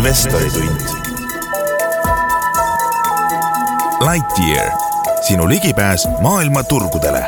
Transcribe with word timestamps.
investoritund. 0.00 0.80
Lightyear, 4.10 4.70
sinu 5.20 5.48
ligipääs 5.48 6.08
maailma 6.20 6.62
turgudele 6.64 7.24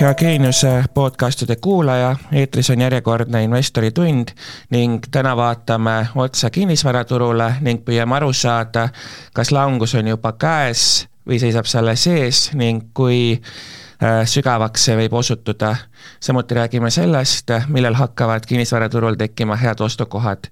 hea 0.00 0.14
Geeniuse 0.14 0.84
podcastide 0.94 1.56
kuulaja, 1.56 2.16
eetris 2.32 2.70
on 2.70 2.80
järjekordne 2.80 3.44
investori 3.44 3.90
tund 3.90 4.28
ning 4.70 4.98
täna 5.10 5.36
vaatame 5.36 6.06
otsa 6.14 6.50
kinnisvaraturule 6.50 7.52
ning 7.60 7.84
püüame 7.86 8.18
aru 8.18 8.32
saada, 8.32 8.88
kas 9.34 9.52
langus 9.52 9.94
on 9.94 10.08
juba 10.08 10.32
käes 10.32 11.06
või 11.28 11.38
seisab 11.40 11.70
see 11.70 11.80
alles 11.80 12.06
ees 12.10 12.50
ning 12.54 12.90
kui 12.94 13.38
Äh, 13.38 13.85
sügavaks 14.24 14.84
see 14.84 14.96
võib 14.96 15.14
osutuda. 15.16 15.76
samuti 16.20 16.54
räägime 16.54 16.90
sellest, 16.90 17.50
millal 17.68 17.94
hakkavad 17.94 18.46
kinnisvaraturul 18.46 19.14
tekkima 19.14 19.56
head 19.56 19.80
ostukohad. 19.80 20.48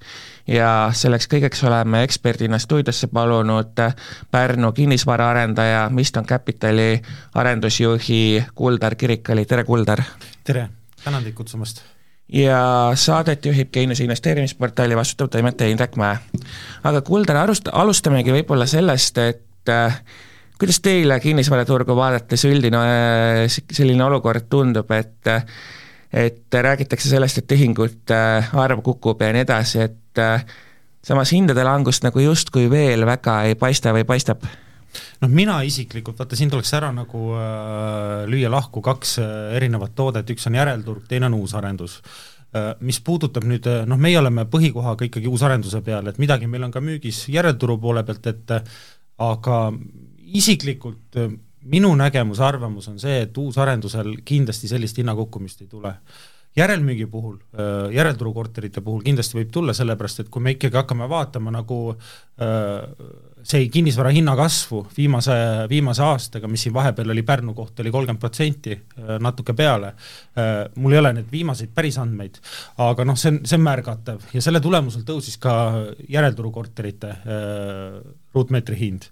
ja 0.46 0.90
selleks 0.92 1.28
kõigeks 1.28 1.66
oleme 1.66 2.02
eksperdina 2.02 2.58
stuudiosse 2.58 3.06
palunud 3.06 3.80
Pärnu 4.30 4.72
kinnisvaraarendaja 4.72 5.88
Miston 5.90 6.26
Capitali 6.26 7.02
arendusjuhi 7.34 8.44
Kuldar 8.54 8.94
Kirikali, 8.94 9.44
tere 9.44 9.64
Kuldar! 9.64 10.02
tere, 10.44 10.68
tänan 11.04 11.22
teid 11.22 11.34
kutsumast! 11.34 11.82
ja 12.28 12.90
saadet 12.94 13.46
juhib 13.46 13.68
Geeniuse 13.72 14.04
investeerimisportaali 14.04 14.96
vastutav 14.96 15.28
toimetaja 15.28 15.70
Indrek 15.70 15.96
Mäe. 15.96 16.16
aga 16.84 17.02
Kuldar, 17.02 17.36
alust-, 17.36 17.70
alustamegi 17.72 18.32
võib-olla 18.32 18.66
sellest, 18.66 19.18
et 19.18 19.68
äh, 19.72 20.00
kuidas 20.58 20.80
teile 20.84 21.20
kinnisvaraturgu 21.20 21.96
vaadates 21.96 22.44
üldine 22.48 22.82
äh, 22.82 23.46
selline 23.48 24.04
olukord 24.04 24.50
tundub, 24.50 24.90
et 24.94 25.32
et 26.14 26.54
räägitakse 26.54 27.08
sellest, 27.10 27.40
et 27.40 27.46
tehingute 27.50 28.16
arv 28.52 28.82
kukub 28.86 29.22
ja 29.22 29.32
nii 29.34 29.42
edasi, 29.42 29.80
et 29.88 30.20
äh, 30.22 30.44
samas 31.04 31.32
hindade 31.34 31.64
langust 31.66 32.04
nagu 32.06 32.22
justkui 32.22 32.68
veel 32.70 33.06
väga 33.08 33.40
ei 33.48 33.58
paista 33.58 33.94
või 33.96 34.06
paistab? 34.08 34.46
noh, 34.94 35.30
mina 35.30 35.56
isiklikult, 35.66 36.20
vaata 36.20 36.38
siin 36.38 36.52
tuleks 36.52 36.70
ära 36.78 36.92
nagu 36.94 37.32
äh, 37.34 38.22
lüüa 38.30 38.52
lahku 38.52 38.82
kaks 38.84 39.18
äh, 39.18 39.34
erinevat 39.58 39.96
toodet, 39.98 40.30
üks 40.30 40.46
on 40.46 40.60
järelturg, 40.60 41.08
teine 41.10 41.30
on 41.30 41.40
uusarendus 41.42 41.98
äh,. 41.98 42.70
Mis 42.86 43.00
puudutab 43.02 43.42
nüüd, 43.50 43.66
noh, 43.90 43.98
meie 43.98 44.14
oleme 44.20 44.44
põhikohaga 44.46 45.08
ikkagi 45.08 45.26
uusarenduse 45.26 45.80
peal, 45.82 46.06
et 46.06 46.20
midagi 46.22 46.46
meil 46.46 46.62
on 46.62 46.70
ka 46.70 46.78
müügis 46.78 47.24
järelturu 47.34 47.80
poole 47.82 48.04
pealt, 48.06 48.28
et 48.30 48.52
aga 49.18 49.56
isiklikult 50.34 51.18
äh, 51.20 51.32
minu 51.70 51.94
nägemus, 51.96 52.42
arvamus 52.44 52.90
on 52.92 53.00
see, 53.00 53.22
et 53.24 53.38
uusarendusel 53.40 54.18
kindlasti 54.26 54.68
sellist 54.70 54.98
hinnakukkumist 55.00 55.64
ei 55.64 55.68
tule. 55.70 55.96
järelmüügi 56.54 57.08
puhul, 57.10 57.34
äh, 57.58 57.90
järelturukorterite 57.90 58.80
puhul 58.80 59.00
kindlasti 59.02 59.40
võib 59.40 59.48
tulla, 59.50 59.72
sellepärast 59.74 60.20
et 60.22 60.28
kui 60.30 60.42
me 60.42 60.52
ikkagi 60.54 60.76
hakkame 60.78 61.08
vaatama 61.10 61.50
nagu 61.50 61.78
äh, 61.90 62.84
see 63.42 63.66
kinnisvara 63.74 64.12
hinna 64.14 64.36
kasvu 64.38 64.84
viimase, 64.96 65.34
viimase 65.68 66.04
aastaga, 66.06 66.48
mis 66.48 66.62
siin 66.62 66.74
vahepeal 66.76 67.10
oli 67.10 67.26
Pärnu 67.26 67.56
kohta, 67.58 67.82
oli 67.82 67.90
kolmkümmend 67.90 68.20
protsenti, 68.22 68.78
natuke 69.20 69.52
peale, 69.52 69.90
mul 70.80 70.94
ei 70.94 71.02
ole 71.02 71.12
neid 71.18 71.28
viimaseid 71.32 71.74
päris 71.74 71.98
andmeid, 72.00 72.38
aga 72.80 73.04
noh, 73.04 73.18
see 73.20 73.34
on, 73.34 73.42
see 73.44 73.58
on 73.58 73.66
märgatav 73.66 74.24
ja 74.32 74.40
selle 74.46 74.62
tulemusel 74.64 75.04
tõusis 75.04 75.36
ka 75.42 75.52
järelturukorterite 76.08 77.12
ruutmeetri 78.32 78.80
hind 78.80 79.10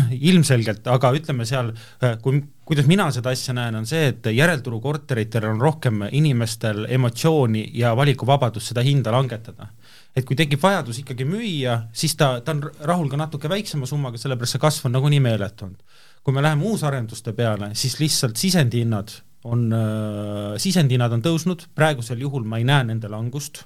ilmselgelt, 0.30 0.86
aga 0.90 1.12
ütleme 1.16 1.46
seal, 1.48 1.72
äh, 2.02 2.16
kui, 2.22 2.40
kuidas 2.68 2.88
mina 2.90 3.08
seda 3.14 3.32
asja 3.34 3.54
näen, 3.56 3.76
on 3.80 3.88
see, 3.88 4.08
et 4.12 4.28
järelturu 4.32 4.80
korteritel 4.82 5.48
on 5.50 5.60
rohkem 5.62 6.06
inimestel 6.10 6.86
emotsiooni 6.92 7.68
ja 7.78 7.94
valikuvabadust 7.98 8.72
seda 8.72 8.84
hinda 8.86 9.14
langetada. 9.14 9.72
et 10.12 10.26
kui 10.28 10.36
tekib 10.36 10.60
vajadus 10.60 10.98
ikkagi 11.00 11.24
müüa, 11.24 11.86
siis 11.96 12.12
ta, 12.20 12.34
ta 12.44 12.52
on 12.52 12.66
rahul 12.84 13.08
ka 13.08 13.16
natuke 13.16 13.48
väiksema 13.48 13.86
summaga, 13.88 14.18
sellepärast 14.20 14.58
see 14.58 14.60
kasv 14.60 14.90
on 14.90 14.92
nagunii 14.98 15.20
meeletu 15.24 15.64
olnud. 15.64 16.00
kui 16.22 16.34
me 16.34 16.42
läheme 16.42 16.68
uusarenduste 16.68 17.32
peale, 17.32 17.70
siis 17.74 17.98
lihtsalt 18.00 18.36
sisendihinnad 18.36 19.14
on 19.44 19.72
äh,, 19.72 20.54
sisendhinnad 20.62 21.12
on 21.16 21.24
tõusnud, 21.24 21.66
praegusel 21.74 22.20
juhul 22.20 22.44
ma 22.44 22.60
ei 22.60 22.68
näe 22.68 22.84
nende 22.92 23.08
langust 23.10 23.64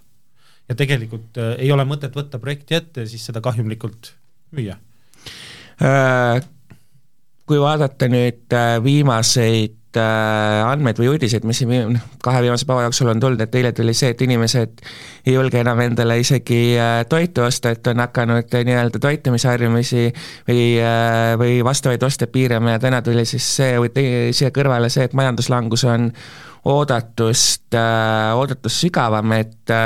ja 0.69 0.75
tegelikult 0.78 1.36
äh, 1.38 1.56
ei 1.59 1.72
ole 1.72 1.84
mõtet 1.84 2.15
võtta 2.16 2.41
projekti 2.42 2.78
ette 2.78 3.04
ja 3.04 3.10
siis 3.10 3.26
seda 3.28 3.42
kahjumlikult 3.44 4.15
müüa 4.56 4.78
kui 7.47 7.59
vaadata 7.62 8.09
nüüd 8.10 8.54
äh, 8.54 8.76
viimaseid 8.82 9.98
äh, 10.00 10.62
andmeid 10.66 10.98
või 10.98 11.12
uudiseid, 11.12 11.44
mis 11.47 11.60
siin 11.62 11.98
kahe 12.25 12.41
viimase 12.42 12.66
päeva 12.66 12.87
jooksul 12.88 13.12
on 13.12 13.22
tulnud, 13.22 13.44
et 13.44 13.54
eile 13.54 13.70
tuli 13.76 13.94
see, 13.94 14.10
et 14.15 14.25
inimesed 14.26 14.82
ei 15.26 15.36
julge 15.36 15.60
enam 15.62 15.81
endale 15.84 16.19
isegi 16.22 16.60
toitu 17.09 17.47
osta, 17.47 17.70
et 17.76 17.86
on 17.92 18.03
hakanud 18.03 18.59
nii-öelda 18.66 19.03
toitumisharjumusi 19.03 20.09
või, 20.48 20.66
või 21.38 21.62
vastavaid 21.66 22.03
oste 22.09 22.26
piirama 22.26 22.76
ja 22.76 22.82
täna 22.82 23.03
tuli 23.06 23.25
siis 23.28 23.47
see, 23.60 23.78
siia 24.34 24.50
kõrvale 24.54 24.91
see, 24.92 25.06
et 25.06 25.16
majanduslangus 25.16 25.86
on 25.86 26.10
oodatust, 26.66 27.78
oodatust 28.34 28.86
sügavam, 28.88 29.38
et 29.38 29.76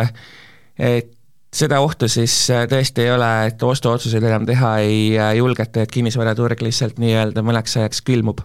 et 0.80 1.16
seda 1.54 1.80
ohtu 1.82 2.08
siis 2.10 2.34
äh, 2.54 2.64
tõesti 2.70 3.04
ei 3.04 3.14
ole, 3.14 3.30
et 3.50 3.62
ostuotsuseid 3.62 4.24
enam 4.26 4.46
teha 4.48 4.74
ei 4.84 5.00
äh, 5.18 5.32
julgeta, 5.40 5.82
et 5.84 5.94
kinnisvaraturg 5.94 6.62
lihtsalt 6.62 7.00
nii-öelda 7.02 7.44
mõneks 7.46 7.78
ajaks 7.80 8.04
külmub? 8.06 8.44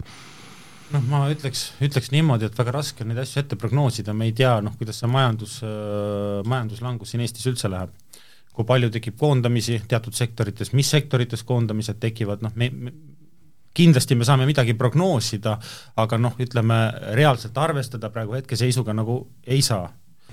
noh, 0.94 1.02
ma 1.10 1.24
ütleks, 1.32 1.72
ütleks 1.82 2.12
niimoodi, 2.14 2.46
et 2.46 2.58
väga 2.58 2.76
raske 2.76 3.02
on 3.02 3.10
neid 3.10 3.18
asju 3.18 3.40
ette 3.42 3.58
prognoosida, 3.58 4.14
me 4.14 4.28
ei 4.28 4.34
tea, 4.38 4.52
noh, 4.62 4.76
kuidas 4.78 5.00
see 5.02 5.10
majandus, 5.10 5.58
äh, 5.66 6.42
majanduslangus 6.46 7.14
siin 7.14 7.24
Eestis 7.26 7.46
üldse 7.50 7.70
läheb. 7.72 7.94
kui 8.56 8.64
palju 8.64 8.88
tekib 8.88 9.18
koondamisi 9.20 9.82
teatud 9.84 10.14
sektorites, 10.16 10.70
mis 10.72 10.88
sektorites 10.88 11.42
koondamised 11.44 11.98
tekivad, 12.00 12.40
noh, 12.40 12.54
me, 12.56 12.70
me 12.72 12.92
kindlasti 13.76 14.16
me 14.16 14.24
saame 14.24 14.46
midagi 14.48 14.72
prognoosida, 14.74 15.58
aga 16.00 16.18
noh, 16.18 16.38
ütleme 16.40 16.78
reaalselt 17.18 17.58
arvestada 17.60 18.08
praegu 18.10 18.32
hetkeseisuga 18.38 18.94
nagu 18.96 19.18
ei 19.44 19.60
saa 19.62 19.90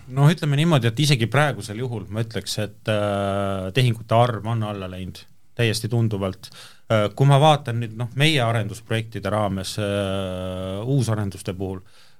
noh, 0.08 0.30
ütleme 0.32 0.58
niimoodi, 0.60 0.90
et 0.90 1.00
isegi 1.04 1.28
praegusel 1.32 1.80
juhul 1.84 2.08
ma 2.14 2.24
ütleks, 2.24 2.58
et 2.64 2.92
äh, 2.92 3.70
tehingute 3.76 4.18
arv 4.18 4.48
on 4.50 4.64
alla 4.68 4.90
läinud 4.92 5.22
täiesti 5.56 5.90
tunduvalt 5.90 6.50
äh,. 6.92 7.10
kui 7.16 7.30
ma 7.30 7.40
vaatan 7.42 7.80
nüüd 7.84 7.94
noh, 8.00 8.10
meie 8.20 8.42
arendusprojektide 8.44 9.30
raames 9.34 9.76
äh, 9.82 10.82
uusarenduste 10.90 11.54
puhul 11.58 11.80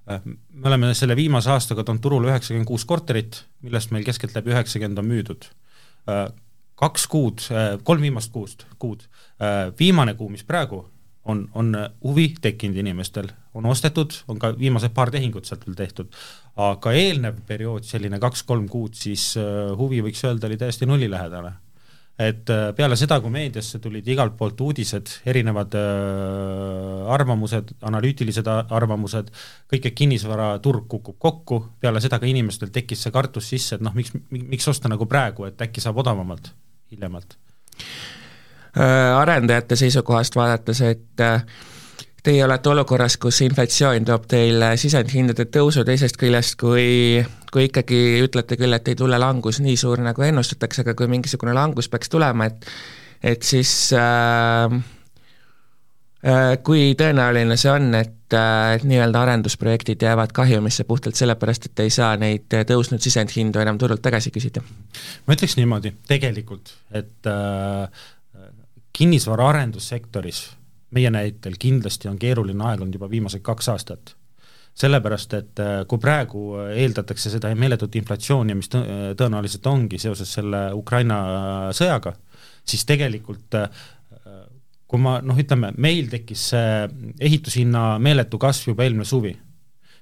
äh,, 0.10 0.22
me 0.24 0.70
oleme 0.70 0.94
selle 0.98 1.18
viimase 1.20 1.52
aastaga 1.54 1.84
toonud 1.84 2.04
turule 2.04 2.32
üheksakümmend 2.32 2.70
kuus 2.70 2.86
korterit, 2.86 3.44
millest 3.66 3.92
meil 3.92 4.06
keskeltläbi 4.08 4.54
üheksakümmend 4.54 5.02
on 5.02 5.10
müüdud 5.10 5.50
äh,. 6.10 6.28
kaks 6.80 7.08
kuud 7.10 7.48
äh,, 7.52 7.76
kolm 7.84 8.06
viimast 8.06 8.32
kuust, 8.32 8.68
kuud 8.80 9.08
äh,, 9.42 9.72
viimane 9.80 10.16
kuu, 10.20 10.30
mis 10.30 10.46
praegu 10.46 10.86
on, 11.26 11.50
on 11.54 11.76
huvi 12.04 12.34
tekkinud 12.42 12.78
inimestel, 12.78 13.30
on 13.54 13.66
ostetud, 13.66 14.16
on 14.28 14.40
ka 14.40 14.54
viimased 14.60 14.94
paar 14.96 15.12
tehingut 15.14 15.48
sealt 15.48 15.66
veel 15.68 15.78
tehtud, 15.78 16.16
aga 16.60 16.94
eelnev 16.98 17.44
periood, 17.48 17.86
selline 17.88 18.20
kaks-kolm 18.22 18.68
kuud, 18.72 18.98
siis 19.00 19.34
äh, 19.40 19.72
huvi 19.80 20.04
võiks 20.06 20.24
öelda, 20.28 20.50
oli 20.50 20.60
täiesti 20.60 20.90
nullilähedane. 20.90 21.54
et 22.20 22.50
äh, 22.54 22.68
peale 22.78 22.96
seda, 23.00 23.18
kui 23.22 23.32
meediasse 23.34 23.80
tulid 23.82 24.08
igalt 24.08 24.36
poolt 24.38 24.60
uudised, 24.62 25.16
erinevad 25.26 25.74
äh, 25.80 27.14
arvamused, 27.16 27.72
analüütilised 27.82 28.50
arvamused, 28.54 29.32
kõik, 29.72 29.88
et 29.90 29.96
kinnisvaraturg 29.98 30.88
kukub 30.88 31.18
kokku, 31.20 31.62
peale 31.80 32.02
seda 32.04 32.20
ka 32.20 32.30
inimestel 32.30 32.70
tekkis 32.74 33.08
see 33.08 33.16
kartus 33.16 33.50
sisse, 33.56 33.80
et 33.80 33.86
noh, 33.86 33.96
miks, 33.98 34.14
miks 34.30 34.68
osta 34.70 34.92
nagu 34.92 35.08
praegu, 35.10 35.48
et 35.50 35.66
äkki 35.68 35.82
saab 35.82 36.04
odavamalt 36.04 36.52
hiljemalt 36.92 37.40
arendajate 38.76 39.76
seisukohast 39.78 40.36
vaadates, 40.36 40.82
et 40.82 41.22
äh, 41.22 41.44
teie 42.24 42.46
olete 42.46 42.70
olukorras, 42.72 43.18
kus 43.20 43.42
inflatsioon 43.44 44.08
toob 44.08 44.26
teile 44.32 44.74
sisendhindade 44.80 45.46
tõusu, 45.52 45.84
teisest 45.88 46.18
küljest 46.20 46.56
kui, 46.60 47.20
kui 47.52 47.68
ikkagi 47.68 48.00
ütlete 48.24 48.58
küll, 48.60 48.76
et 48.76 48.88
ei 48.88 48.98
tule 49.00 49.20
langus 49.20 49.60
nii 49.64 49.76
suur, 49.80 50.02
nagu 50.04 50.24
ennustatakse, 50.24 50.86
aga 50.86 50.96
kui 50.98 51.12
mingisugune 51.12 51.56
langus 51.58 51.92
peaks 51.92 52.12
tulema, 52.14 52.50
et 52.52 52.70
et 53.24 53.44
siis 53.48 53.72
äh, 53.96 54.74
äh, 56.28 56.50
kui 56.64 56.92
tõenäoline 57.00 57.56
see 57.60 57.72
on, 57.72 57.94
et 57.96 58.36
äh, 58.36 58.74
et 58.76 58.84
nii-öelda 58.88 59.22
arendusprojektid 59.24 60.04
jäävad 60.04 60.32
kahjumisse 60.36 60.84
puhtalt 60.88 61.16
sellepärast, 61.20 61.70
et 61.70 61.84
ei 61.86 61.92
saa 61.94 62.18
neid 62.20 62.52
tõusnud 62.72 63.04
sisendhindu 63.04 63.64
enam 63.64 63.80
turult 63.80 64.04
tagasi 64.04 64.32
küsida? 64.36 64.64
ma 65.28 65.38
ütleks 65.38 65.56
niimoodi, 65.60 65.96
tegelikult, 66.08 66.76
et 66.92 67.32
äh, 67.32 68.04
kinnisvara 68.94 69.50
arendussektoris 69.50 70.44
meie 70.94 71.10
näitel 71.14 71.56
kindlasti 71.60 72.10
on 72.10 72.20
keeruline 72.22 72.66
aeg 72.70 72.84
olnud 72.84 73.00
juba 73.00 73.10
viimased 73.10 73.42
kaks 73.46 73.70
aastat. 73.74 74.16
sellepärast, 74.74 75.34
et 75.38 75.60
äh, 75.62 75.84
kui 75.88 76.00
praegu 76.02 76.56
eeldatakse 76.74 77.30
seda 77.30 77.52
meeletut 77.54 77.94
inflatsiooni, 77.96 78.56
mis 78.58 78.72
tõenäoliselt 78.74 79.68
ongi 79.70 80.00
seoses 80.02 80.32
selle 80.34 80.64
Ukraina 80.74 81.18
sõjaga, 81.78 82.16
siis 82.66 82.82
tegelikult 82.90 83.54
äh, 83.60 83.70
kui 84.88 85.02
ma 85.02 85.20
noh, 85.22 85.38
ütleme, 85.38 85.72
meil 85.78 86.10
tekkis 86.10 86.48
see 86.56 86.88
ehitushinna 87.22 88.00
meeletu 88.02 88.42
kasv 88.42 88.72
juba 88.74 88.88
eelmine 88.88 89.06
suvi 89.06 89.36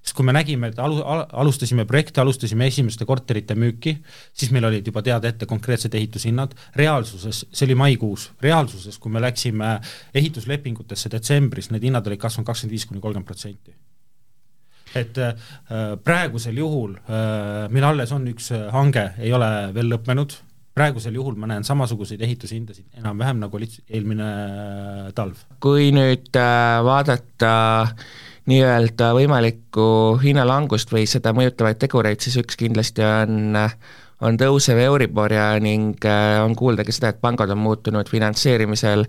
sest 0.02 0.18
kui 0.18 0.26
me 0.26 0.34
nägime, 0.34 0.72
et 0.72 0.80
alu-, 0.82 1.04
alustasime 1.44 1.86
projekti, 1.90 2.22
alustasime 2.22 2.68
esimeste 2.72 3.06
korterite 3.06 3.56
müüki, 3.58 3.96
siis 4.34 4.52
meil 4.54 4.66
olid 4.72 4.88
juba 4.88 5.04
teada 5.06 5.30
ette 5.30 5.46
konkreetsed 5.50 5.94
ehitushinnad, 5.98 6.56
reaalsuses, 6.80 7.46
see 7.52 7.68
oli 7.70 7.78
maikuus, 7.78 8.32
reaalsuses, 8.42 8.98
kui 9.02 9.14
me 9.14 9.22
läksime 9.22 9.76
ehituslepingutesse 10.18 11.12
detsembris, 11.14 11.70
need 11.72 11.86
hinnad 11.86 12.10
olid 12.10 12.22
kasvanud 12.22 12.50
kakskümmend 12.50 12.78
viis 12.78 12.88
kuni 12.90 13.04
kolmkümmend 13.04 13.30
protsenti. 13.30 13.76
Et 14.98 15.18
äh, 15.24 15.36
praegusel 16.04 16.58
juhul 16.60 16.98
äh,, 16.98 17.68
meil 17.72 17.86
alles 17.88 18.12
on 18.12 18.26
üks 18.28 18.50
äh, 18.52 18.66
hange, 18.74 19.14
ei 19.24 19.32
ole 19.32 19.48
veel 19.76 19.88
lõppenud, 19.94 20.36
praegusel 20.76 21.16
juhul 21.16 21.38
ma 21.40 21.48
näen 21.52 21.64
samasuguseid 21.68 22.22
ehitushindasid 22.26 23.00
enam-vähem, 23.00 23.40
nagu 23.44 23.60
oli 23.60 23.70
eelmine 23.88 24.28
äh, 24.28 25.08
talv. 25.16 25.40
kui 25.64 25.94
nüüd 25.96 26.32
äh, 26.36 26.82
vaadata 26.88 27.54
nii-öelda 28.50 29.12
võimalikku 29.18 29.86
hinnalangust 30.24 30.92
või 30.94 31.06
seda 31.10 31.34
mõjutavaid 31.38 31.78
tegureid, 31.82 32.22
siis 32.24 32.40
üks 32.42 32.58
kindlasti 32.60 33.06
on 33.06 33.58
on 34.22 34.38
tõusev 34.38 34.78
Euribor 34.78 35.34
ja 35.34 35.56
ning 35.60 36.06
äh, 36.06 36.40
on 36.46 36.56
kuulda 36.56 36.86
ka 36.86 36.94
seda, 36.94 37.10
et 37.10 37.22
pangad 37.22 37.50
on 37.50 37.58
muutunud 37.58 38.10
finantseerimisel 38.10 39.08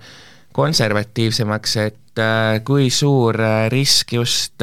konservatiivsemaks, 0.57 1.77
et 1.81 2.21
kui 2.65 2.91
suur 2.93 3.37
risk 3.73 4.13
just, 4.13 4.61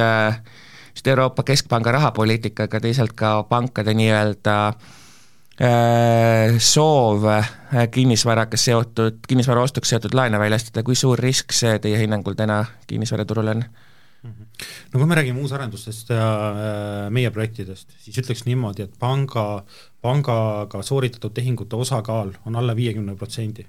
just 0.94 1.08
Euroopa 1.08 1.46
Keskpanga 1.46 1.94
rahapoliitikaga, 1.94 2.82
teisalt 2.82 3.16
ka 3.18 3.32
pankade 3.50 3.94
nii-öelda 3.98 4.58
äh, 4.70 4.98
Äh, 5.62 6.56
soov 6.60 7.26
äh, 7.28 7.48
kinnisvaraga 7.92 8.58
seotud, 8.58 9.18
kinnisvara 9.28 9.60
ostuks 9.68 9.92
seotud 9.92 10.14
laene 10.16 10.40
väljastada, 10.40 10.86
kui 10.88 10.96
suur 10.96 11.20
risk 11.20 11.52
see 11.52 11.74
teie 11.84 11.98
hinnangul 12.00 12.38
täna 12.40 12.62
kinnisvaraturul 12.88 13.52
on? 13.52 13.66
No 14.24 15.00
kui 15.00 15.08
me 15.08 15.16
räägime 15.16 15.42
uusarendustest 15.44 16.10
ja 16.14 16.30
äh, 16.50 17.10
meie 17.14 17.32
projektidest, 17.32 17.94
siis 18.04 18.20
ütleks 18.22 18.46
niimoodi, 18.48 18.88
et 18.88 18.96
panga, 19.00 19.64
pangaga 20.02 20.84
sooritatud 20.84 21.34
tehingute 21.36 21.80
osakaal 21.80 22.34
on 22.46 22.60
alla 22.60 22.76
viiekümne 22.76 23.16
protsendi. 23.16 23.68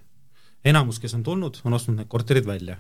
enamus, 0.65 0.99
kes 1.01 1.15
on 1.15 1.23
tulnud, 1.23 1.61
on 1.65 1.75
ostnud 1.75 1.97
need 1.97 2.09
korterid 2.09 2.47
välja 2.47 2.77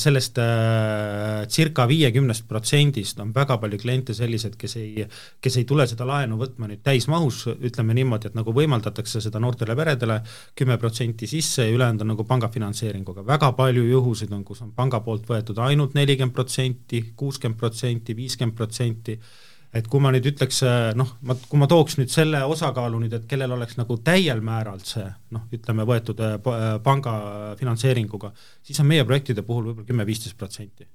sellest 0.00 0.38
äh, 0.42 1.46
circa 1.50 1.86
viiekümnest 1.88 2.46
protsendist 2.48 3.20
on 3.22 3.32
väga 3.34 3.58
palju 3.62 3.80
kliente 3.80 4.14
sellised, 4.16 4.56
kes 4.60 4.76
ei, 4.80 5.06
kes 5.40 5.58
ei 5.60 5.66
tule 5.68 5.86
seda 5.90 6.06
laenu 6.08 6.38
võtma 6.40 6.68
nüüd 6.70 6.82
täismahus, 6.86 7.44
ütleme 7.54 7.96
niimoodi, 7.98 8.30
et 8.30 8.38
nagu 8.38 8.54
võimaldatakse 8.54 9.22
seda 9.24 9.40
noortele 9.42 9.76
peredele 9.78 10.20
kümme 10.58 10.78
protsenti 10.78 11.28
sisse 11.30 11.66
ja 11.66 11.74
ülejäänud 11.74 12.06
on 12.06 12.12
nagu 12.14 12.28
panga 12.28 12.48
finantseeringuga. 12.52 13.26
väga 13.26 13.52
palju 13.58 13.84
juhuseid 13.88 14.32
on, 14.32 14.44
kus 14.44 14.62
on 14.62 14.72
panga 14.76 15.00
poolt 15.04 15.28
võetud 15.28 15.58
ainult 15.64 15.94
nelikümmend 15.98 16.34
protsenti, 16.34 17.04
kuuskümmend 17.16 17.58
protsenti, 17.58 18.16
viiskümmend 18.16 18.56
protsenti 18.56 19.18
et 19.74 19.88
kui 19.90 20.00
ma 20.00 20.12
nüüd 20.14 20.26
ütleks 20.30 20.62
noh, 20.96 21.10
ma, 21.28 21.36
kui 21.48 21.60
ma 21.60 21.68
tooks 21.70 21.98
nüüd 22.00 22.12
selle 22.12 22.40
osakaalu 22.48 23.02
nüüd, 23.02 23.16
et 23.18 23.26
kellel 23.30 23.52
oleks 23.58 23.76
nagu 23.80 23.98
täiel 24.04 24.40
määral 24.44 24.80
see 24.86 25.06
noh, 25.34 25.48
ütleme 25.54 25.86
võetud 25.88 26.20
äh, 26.24 26.36
äh, 26.38 26.68
panga 26.84 27.16
finantseeringuga, 27.60 28.32
siis 28.64 28.80
on 28.80 28.88
meie 28.88 29.04
projektide 29.08 29.44
puhul 29.46 29.70
võib-olla 29.70 29.88
kümme-viisteist 29.90 30.38
protsenti 30.38 30.88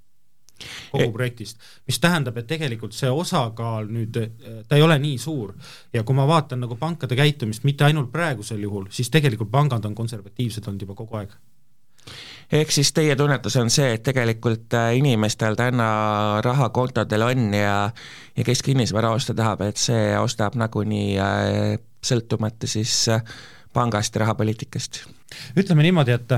kogu 0.93 1.03
e 1.03 1.11
projektist, 1.11 1.57
mis 1.89 1.97
tähendab, 1.99 2.37
et 2.39 2.47
tegelikult 2.47 2.93
see 2.95 3.09
osakaal 3.11 3.89
nüüd, 3.91 4.19
äh, 4.21 4.59
ta 4.69 4.77
ei 4.77 4.85
ole 4.85 4.97
nii 5.01 5.17
suur. 5.19 5.55
Ja 5.93 6.05
kui 6.07 6.15
ma 6.15 6.27
vaatan 6.29 6.61
nagu 6.63 6.77
pankade 6.79 7.17
käitumist, 7.19 7.65
mitte 7.67 7.87
ainult 7.87 8.11
praegusel 8.13 8.61
juhul, 8.63 8.87
siis 8.93 9.11
tegelikult 9.13 9.51
pangad 9.51 9.85
on 9.89 9.97
konservatiivsed 9.97 10.69
olnud 10.69 10.85
juba 10.85 10.95
kogu 10.97 11.19
aeg 11.19 11.33
ehk 12.51 12.71
siis 12.71 12.91
teie 12.93 13.15
tunnetus 13.15 13.55
on 13.61 13.69
see, 13.73 13.93
et 13.95 14.03
tegelikult 14.03 14.73
äh, 14.77 14.93
inimestel 14.97 15.57
täna 15.59 15.87
raha 16.45 16.69
kontodel 16.69 17.27
on 17.29 17.53
ja 17.53 17.89
ja 18.37 18.43
kes 18.43 18.63
kinnisvara 18.65 19.11
osta 19.13 19.33
tahab, 19.33 19.61
et 19.61 19.77
see 19.77 20.17
ostab 20.19 20.57
nagunii 20.59 21.17
äh, 21.21 21.77
sõltumata 22.03 22.67
siis 22.67 22.95
äh, 23.09 23.23
pangast 23.73 24.15
ja 24.15 24.25
rahapoliitikast? 24.25 25.03
ütleme 25.57 25.85
niimoodi, 25.85 26.13
et 26.13 26.37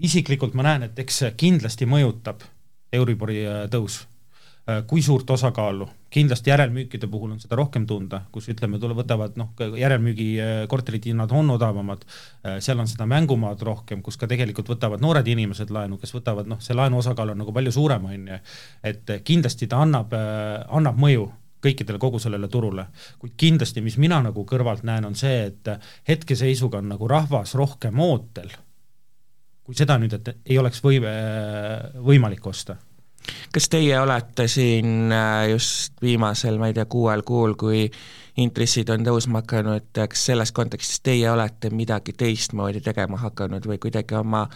isiklikult 0.00 0.54
ma 0.56 0.64
näen, 0.70 0.88
et 0.88 0.98
eks 0.98 1.24
kindlasti 1.36 1.88
mõjutab 1.88 2.46
Euribori 2.92 3.44
tõus 3.70 4.00
kui 4.86 5.02
suurt 5.02 5.30
osakaalu, 5.30 5.88
kindlasti 6.10 6.50
järelmüükide 6.50 7.06
puhul 7.10 7.30
on 7.34 7.40
seda 7.40 7.56
rohkem 7.58 7.86
tunda, 7.86 8.22
kus 8.32 8.48
ütleme, 8.52 8.78
tule 8.82 8.96
võtavad 8.98 9.36
noh, 9.40 9.52
järelmüügi 9.78 10.28
äh, 10.42 10.52
korterite 10.70 11.10
hinnad 11.12 11.32
on 11.36 11.52
odavamad, 11.54 12.02
äh, 12.44 12.58
seal 12.64 12.80
on 12.82 12.90
seda 12.90 13.06
mängumaad 13.10 13.62
rohkem, 13.66 14.02
kus 14.02 14.18
ka 14.20 14.28
tegelikult 14.30 14.72
võtavad 14.74 15.02
noored 15.02 15.28
inimesed 15.30 15.70
laenu, 15.74 16.00
kes 16.00 16.14
võtavad 16.16 16.50
noh, 16.50 16.60
see 16.64 16.76
laenu 16.76 16.98
osakaal 17.00 17.34
on 17.34 17.40
nagu 17.44 17.54
palju 17.56 17.74
suurem, 17.74 18.08
on 18.10 18.32
ju, 18.34 18.40
et 18.92 19.14
kindlasti 19.26 19.70
ta 19.70 19.84
annab, 19.84 20.12
annab 20.68 20.98
mõju 21.00 21.28
kõikidele 21.64 22.00
kogu 22.00 22.18
sellele 22.20 22.48
turule, 22.48 22.86
kuid 23.20 23.36
kindlasti, 23.40 23.84
mis 23.84 23.98
mina 24.00 24.20
nagu 24.24 24.44
kõrvalt 24.48 24.84
näen, 24.88 25.06
on 25.08 25.16
see, 25.18 25.50
et 25.50 25.72
hetkeseisuga 26.08 26.80
on 26.80 26.92
nagu 26.94 27.08
rahvas 27.08 27.54
rohkem 27.58 28.00
ootel, 28.00 28.52
kui 29.64 29.76
seda 29.76 29.98
nüüd, 30.00 30.16
et 30.16 30.32
ei 30.46 30.58
oleks 30.58 30.80
või, 30.82 31.02
võimalik 32.00 32.46
osta 32.48 32.80
kas 33.52 33.68
teie 33.68 34.00
olete 34.00 34.48
siin 34.48 35.12
äh, 35.12 35.48
just 35.50 36.02
viimasel, 36.02 36.58
ma 36.58 36.70
ei 36.70 36.76
tea, 36.76 36.86
kuuel 36.90 37.22
kuul, 37.26 37.56
kui 37.58 37.84
intressid 38.40 38.90
on 38.94 39.04
tõusma 39.06 39.42
hakanud, 39.42 39.90
kas 39.94 40.26
selles 40.30 40.52
kontekstis 40.56 41.02
teie 41.04 41.30
olete 41.30 41.72
midagi 41.74 42.14
teistmoodi 42.16 42.82
tegema 42.84 43.18
hakanud 43.20 43.66
või 43.66 43.80
kuidagi 43.82 44.16
oma, 44.20 44.46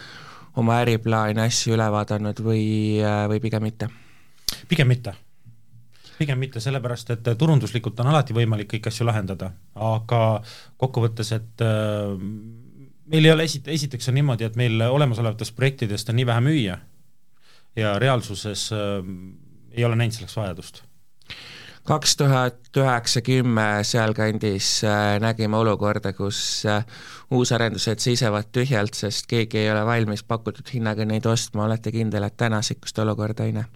oma 0.55 0.79
äriplaane, 0.83 1.45
asju 1.45 1.75
üle 1.75 1.89
vaadanud 1.91 2.41
või, 2.45 2.65
äh, 3.03 3.25
või 3.31 3.43
pigem 3.43 3.69
mitte? 3.69 3.91
pigem 4.69 4.87
mitte 4.87 5.15
pigem 6.15 6.39
mitte, 6.39 6.61
sellepärast 6.63 7.09
et 7.11 7.25
turunduslikult 7.37 7.99
on 7.99 8.07
alati 8.07 8.31
võimalik 8.31 8.69
kõiki 8.71 8.87
asju 8.87 9.03
lahendada, 9.03 9.49
aga 9.75 10.19
kokkuvõttes, 10.79 11.31
et 11.35 11.63
äh, 11.65 12.13
meil 13.11 13.27
ei 13.27 13.33
ole 13.33 13.47
esit-, 13.49 13.67
esiteks 13.67 14.07
on 14.09 14.15
niimoodi, 14.15 14.47
et 14.47 14.55
meil 14.55 14.79
olemasolevatest 14.87 15.55
projektidest 15.57 16.09
on 16.13 16.15
nii 16.21 16.27
vähe 16.29 16.45
müüa 16.45 16.77
ja 17.75 17.99
reaalsuses 17.99 18.69
äh, 18.73 18.79
ei 19.71 19.85
ole 19.85 19.95
näinud 19.95 20.15
selleks 20.15 20.37
vajadust. 20.37 20.83
Kaks 21.85 22.15
tuhat 22.17 22.77
üheksa, 22.81 23.21
kümme 23.21 23.83
sealkandis 23.85 24.69
äh, 24.83 25.19
nägime 25.21 25.59
olukorda, 25.59 26.15
kus 26.17 26.39
äh, 26.65 26.81
uusarendused 27.29 28.01
seisavad 28.01 28.49
tühjalt, 28.55 28.97
sest 28.97 29.27
keegi 29.29 29.59
ei 29.61 29.69
ole 29.69 29.83
valmis 29.85 30.23
pakutud 30.25 30.71
hinnaga 30.73 31.05
neid 31.05 31.27
ostma, 31.29 31.67
olete 31.67 31.93
kindel, 31.93 32.25
et 32.25 32.37
tänasikust 32.41 33.03
olukorda 33.05 33.45
ei 33.45 33.53
näe? 33.59 33.69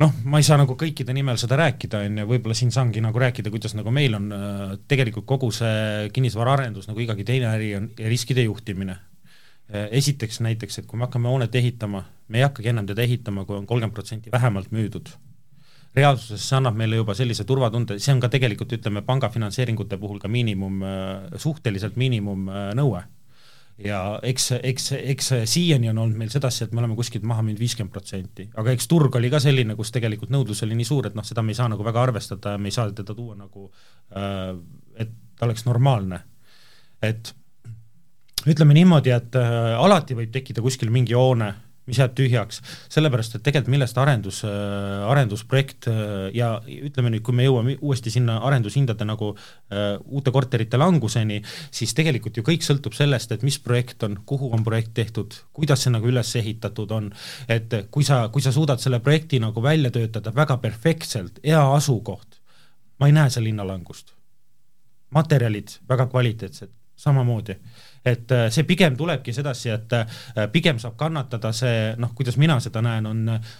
noh, 0.00 0.14
ma 0.24 0.40
ei 0.40 0.46
saa 0.48 0.56
nagu 0.58 0.74
kõikide 0.80 1.12
nimel 1.14 1.36
seda 1.38 1.60
rääkida, 1.60 2.00
on 2.08 2.22
ju, 2.22 2.30
võib-olla 2.32 2.56
siin 2.56 2.72
saangi 2.74 3.04
nagu 3.04 3.20
rääkida, 3.20 3.52
kuidas 3.52 3.76
nagu 3.76 3.92
meil 3.94 4.16
on 4.16 4.32
äh, 4.32 4.64
tegelikult 4.88 5.28
kogu 5.28 5.52
see 5.52 6.08
kinnisvaraarendus 6.16 6.88
nagu 6.88 7.04
igagi 7.04 7.28
teine 7.28 7.52
äri 7.52 7.74
on 7.76 7.92
ja 8.00 8.08
riskide 8.08 8.48
juhtimine. 8.48 8.96
Esiteks 9.74 10.42
näiteks, 10.44 10.78
et 10.78 10.86
kui 10.88 10.98
me 11.00 11.06
hakkame 11.06 11.28
hoonet 11.30 11.54
ehitama, 11.56 12.02
me 12.28 12.40
ei 12.40 12.46
hakkagi 12.46 12.72
enam 12.72 12.86
teda 12.88 13.04
ehitama, 13.04 13.44
kui 13.44 13.56
on 13.56 13.66
kolmkümmend 13.66 13.94
protsenti 13.96 14.32
vähemalt 14.32 14.72
müüdud. 14.74 15.12
reaalsuses 15.94 16.48
see 16.48 16.56
annab 16.58 16.74
meile 16.74 16.96
juba 16.98 17.14
sellise 17.14 17.44
turvatunde, 17.46 18.00
see 18.02 18.10
on 18.10 18.18
ka 18.22 18.26
tegelikult, 18.26 18.72
ütleme, 18.74 19.04
panga 19.06 19.28
finantseeringute 19.30 19.98
puhul 20.02 20.18
ka 20.18 20.28
miinimum, 20.28 20.80
äh, 20.82 21.36
suhteliselt 21.38 21.96
miinimumnõue. 22.00 23.02
ja 23.84 24.00
eks, 24.22 24.50
eks, 24.62 24.92
eks 24.92 25.30
siiani 25.50 25.88
on 25.90 25.98
olnud 25.98 26.18
meil 26.18 26.30
sedasi, 26.30 26.64
et 26.64 26.72
me 26.72 26.82
oleme 26.82 26.96
kuskilt 26.98 27.24
maha 27.26 27.42
müünud 27.42 27.58
viiskümmend 27.58 27.92
protsenti, 27.92 28.48
aga 28.54 28.70
eks 28.70 28.86
turg 28.88 29.16
oli 29.16 29.30
ka 29.30 29.40
selline, 29.42 29.76
kus 29.76 29.90
tegelikult 29.94 30.30
nõudlus 30.30 30.62
oli 30.66 30.78
nii 30.78 30.86
suur, 30.86 31.06
et 31.06 31.14
noh, 31.14 31.26
seda 31.26 31.42
me 31.42 31.50
ei 31.50 31.58
saa 31.58 31.68
nagu 31.68 31.86
väga 31.86 32.02
arvestada 32.02 32.54
ja 32.54 32.58
me 32.58 32.70
ei 32.70 32.76
saa 32.76 32.90
teda 32.90 33.14
tuua 33.14 33.34
nagu, 33.38 33.70
äh, 34.16 34.54
et 34.96 35.14
ta 35.38 35.46
oleks 35.46 35.66
normaalne. 35.66 36.22
et 37.02 37.34
ütleme 38.48 38.74
niimoodi, 38.76 39.12
et 39.14 39.36
äh, 39.38 39.74
alati 39.78 40.16
võib 40.16 40.32
tekkida 40.32 40.62
kuskil 40.64 40.90
mingi 40.92 41.14
hoone, 41.16 41.52
mis 41.86 41.98
jääb 42.00 42.14
tühjaks, 42.16 42.60
sellepärast 42.92 43.36
et 43.36 43.42
tegelikult 43.44 43.72
millest 43.74 43.98
arendus 44.00 44.40
äh,, 44.46 45.04
arendusprojekt 45.10 45.88
äh, 45.90 46.12
ja 46.36 46.54
ütleme 46.64 47.12
nüüd, 47.12 47.24
kui 47.26 47.36
me 47.36 47.44
jõuame 47.44 47.76
uuesti 47.80 48.12
sinna 48.14 48.38
arendushindade 48.48 49.04
nagu 49.08 49.32
äh, 49.34 49.98
uute 50.04 50.32
korterite 50.34 50.80
languseni, 50.80 51.42
siis 51.74 51.92
tegelikult 51.96 52.40
ju 52.40 52.46
kõik 52.46 52.64
sõltub 52.64 52.96
sellest, 52.96 53.34
et 53.36 53.44
mis 53.44 53.58
projekt 53.60 54.06
on, 54.06 54.16
kuhu 54.26 54.50
on 54.56 54.64
projekt 54.64 54.94
tehtud, 54.96 55.36
kuidas 55.56 55.84
see 55.84 55.92
nagu 55.92 56.08
üles 56.08 56.32
ehitatud 56.40 56.94
on, 56.96 57.10
et 57.52 57.76
kui 57.92 58.06
sa, 58.06 58.24
kui 58.32 58.44
sa 58.44 58.52
suudad 58.54 58.80
selle 58.80 59.02
projekti 59.04 59.42
nagu 59.42 59.62
välja 59.62 59.92
töötada 59.92 60.32
väga 60.34 60.56
perfektselt, 60.64 61.42
hea 61.44 61.62
asukoht, 61.76 62.40
ma 63.00 63.10
ei 63.10 63.16
näe 63.16 63.32
seal 63.32 63.50
hinnalangust. 63.50 64.14
materjalid 65.14 65.70
väga 65.88 66.08
kvaliteetsed, 66.10 66.70
samamoodi 66.96 67.54
et 68.04 68.32
äh, 68.32 68.48
see 68.52 68.66
pigem 68.68 68.96
tulebki 68.98 69.32
sedasi, 69.34 69.70
et 69.72 69.94
äh, 69.96 70.48
pigem 70.52 70.80
saab 70.82 70.96
kannatada 71.00 71.52
see 71.56 71.94
noh, 72.00 72.12
kuidas 72.16 72.36
mina 72.40 72.58
seda 72.62 72.82
näen, 72.84 73.08
on 73.08 73.36
äh, 73.36 73.54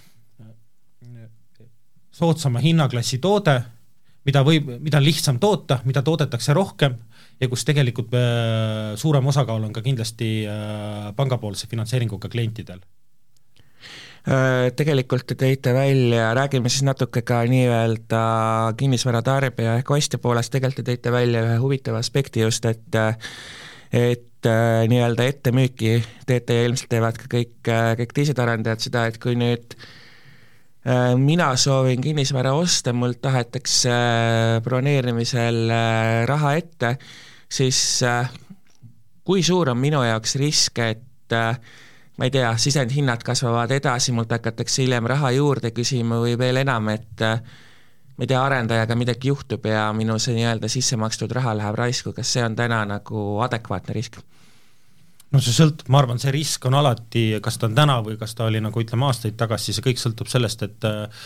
soodsama 2.15 2.63
hinnaklassi 2.63 3.19
toode, 3.25 3.57
mida 4.29 4.45
võib, 4.47 4.69
mida 4.85 5.01
on 5.01 5.07
lihtsam 5.07 5.41
toota, 5.41 5.81
mida 5.89 6.03
toodetakse 6.05 6.55
rohkem 6.57 6.97
ja 7.41 7.49
kus 7.51 7.65
tegelikult 7.67 8.13
suurem 8.97 9.27
osakaal 9.27 9.65
on 9.67 9.73
ka 9.75 9.83
kindlasti 9.83 10.47
pangapoolse 11.19 11.67
finantseeringuga 11.69 12.31
klientidel. 12.31 12.79
Tegelikult 14.79 15.27
te 15.29 15.37
tõite 15.37 15.75
välja, 15.77 16.31
räägime 16.39 16.71
siis 16.71 16.87
natuke 16.87 17.25
ka 17.27 17.43
nii-öelda 17.51 18.23
kinnisvaratarbija 18.79 19.75
ehk 19.83 19.91
ostja 19.99 20.23
poolest, 20.23 20.55
tegelikult 20.55 20.87
te 20.87 20.95
tõite 20.95 21.13
välja 21.13 21.43
ühe 21.45 21.59
huvitava 21.61 22.01
aspekti 22.01 22.47
just, 22.47 22.65
et 22.71 23.03
et 23.95 24.49
nii-öelda 24.91 25.25
ettemüüki 25.31 25.93
teete 26.29 26.57
ja 26.59 26.65
ilmselt 26.69 26.91
teevad 26.93 27.17
ka 27.21 27.29
kõik, 27.33 27.71
kõik 28.01 28.11
teised 28.17 28.41
arendajad 28.43 28.83
seda, 28.85 29.07
et 29.09 29.17
kui 29.23 29.39
nüüd 29.41 29.77
mina 31.17 31.47
soovin 31.57 32.03
kinnisvara 32.05 32.53
osta, 32.59 32.93
mult 32.93 33.23
tahetakse 33.25 33.95
broneerimisel 34.67 35.63
raha 36.29 36.53
ette, 36.59 36.91
siis 37.49 37.79
kui 39.25 39.47
suur 39.47 39.73
on 39.73 39.81
minu 39.81 40.03
jaoks 40.05 40.37
risk, 40.43 40.83
et 40.85 41.39
ma 42.19 42.29
ei 42.29 42.31
tea, 42.31 42.53
sisendhinnad 42.59 43.23
kasvavad 43.27 43.73
edasi, 43.75 44.13
mult 44.15 44.33
hakatakse 44.35 44.85
hiljem 44.85 45.07
raha 45.11 45.33
juurde 45.35 45.73
küsima 45.75 46.21
või 46.23 46.37
veel 46.39 46.61
enam, 46.63 46.89
et 46.95 47.25
äh, 47.27 47.41
ma 48.15 48.25
ei 48.25 48.31
tea, 48.31 48.41
arendajaga 48.41 48.97
midagi 48.99 49.33
juhtub 49.33 49.67
ja 49.67 49.89
minu 49.97 50.19
see 50.23 50.37
nii-öelda 50.37 50.71
sisse 50.71 50.99
makstud 51.01 51.33
raha 51.35 51.57
läheb 51.59 51.79
raisku, 51.79 52.15
kas 52.17 52.31
see 52.37 52.45
on 52.47 52.57
täna 52.59 52.85
nagu 52.89 53.27
adekvaatne 53.47 53.97
risk? 53.97 54.21
no 55.35 55.41
see 55.43 55.55
sõltub, 55.57 55.89
ma 55.91 55.99
arvan, 56.03 56.21
see 56.23 56.31
risk 56.35 56.67
on 56.69 56.77
alati, 56.79 57.25
kas 57.43 57.59
ta 57.59 57.67
on 57.67 57.75
täna 57.75 57.99
või 58.07 58.19
kas 58.21 58.37
ta 58.39 58.47
oli 58.47 58.61
nagu 58.63 58.83
ütleme, 58.83 59.09
aastaid 59.09 59.35
tagasi, 59.39 59.75
see 59.75 59.83
kõik 59.83 60.03
sõltub 60.03 60.31
sellest, 60.31 60.63
et 60.63 60.87
äh, 60.87 61.25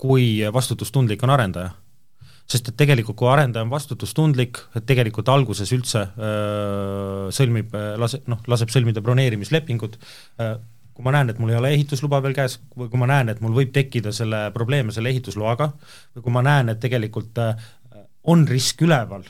kui 0.00 0.30
vastutustundlik 0.52 1.26
on 1.26 1.34
arendaja 1.36 1.74
sest 2.46 2.70
et 2.70 2.76
tegelikult, 2.78 3.16
kui 3.18 3.26
arendaja 3.26 3.66
on 3.66 3.72
vastutustundlik, 3.72 4.60
et 4.78 4.84
tegelikult 4.86 5.26
alguses 5.32 5.72
üldse 5.74 6.04
öö, 6.14 7.26
sõlmib, 7.34 7.74
lase, 7.98 8.20
noh, 8.30 8.38
laseb 8.46 8.70
sõlmida 8.70 9.02
broneerimislepingut, 9.02 9.98
kui 10.96 11.04
ma 11.04 11.12
näen, 11.12 11.28
et 11.28 11.40
mul 11.42 11.52
ei 11.52 11.58
ole 11.58 11.74
ehitusluba 11.76 12.22
veel 12.24 12.34
käes 12.36 12.56
või 12.72 12.88
kui 12.88 13.00
ma 13.00 13.08
näen, 13.10 13.28
et 13.28 13.42
mul 13.44 13.52
võib 13.56 13.74
tekkida 13.74 14.14
selle 14.16 14.46
probleeme 14.54 14.94
selle 14.96 15.12
ehitusloaga 15.12 15.68
või 16.16 16.24
kui 16.24 16.32
ma 16.32 16.42
näen, 16.46 16.72
et 16.72 16.80
tegelikult 16.80 17.36
on 18.32 18.46
risk 18.48 18.80
üleval, 18.86 19.26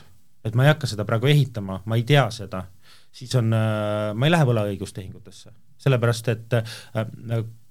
et 0.47 0.55
ma 0.55 0.63
ei 0.63 0.71
hakka 0.71 0.87
seda 0.89 1.05
praegu 1.07 1.27
ehitama, 1.27 1.81
ma 1.85 1.99
ei 1.99 2.05
tea 2.07 2.23
seda, 2.31 2.63
siis 3.11 3.35
on, 3.35 3.51
ma 3.51 4.27
ei 4.27 4.33
lähe 4.33 4.47
võlaõigustehingutesse. 4.47 5.51
sellepärast, 5.77 6.27
et 6.33 6.55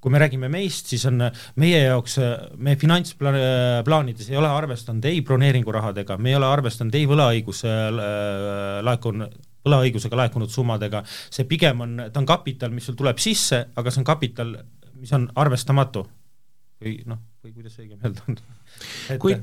kui 0.01 0.13
me 0.13 0.21
räägime 0.23 0.47
meist, 0.53 0.87
siis 0.93 1.03
on 1.09 1.25
meie 1.59 1.81
jaoks, 1.83 2.21
meie 2.63 2.79
finantsplaanides 2.79 4.29
ei 4.31 4.39
ole 4.39 4.53
arvestanud 4.53 5.09
ei 5.09 5.23
broneeringurahadega, 5.27 6.19
me 6.23 6.31
ei 6.31 6.39
ole 6.39 6.47
arvestanud 6.47 6.95
ei 6.95 7.09
võlaõiguse 7.11 7.73
äh, 7.73 8.05
laekunud 8.87 9.35
võlaõigusega 9.67 10.21
laekunud 10.23 10.53
summadega, 10.53 11.03
see 11.07 11.47
pigem 11.49 11.83
on, 11.85 11.97
ta 12.13 12.23
on 12.23 12.29
kapital, 12.29 12.73
mis 12.75 12.87
sul 12.89 12.99
tuleb 12.99 13.19
sisse, 13.23 13.67
aga 13.77 13.93
see 13.93 14.03
on 14.03 14.09
kapital, 14.09 14.55
mis 15.01 15.13
on 15.17 15.29
arvestamatu. 15.43 16.07
või 16.83 17.01
noh, 17.09 17.21
või 17.45 17.53
kuidas 17.57 17.79
õigem 17.81 18.01
öelda 18.05 18.25
on. 18.29 18.41
kui... 19.23 19.37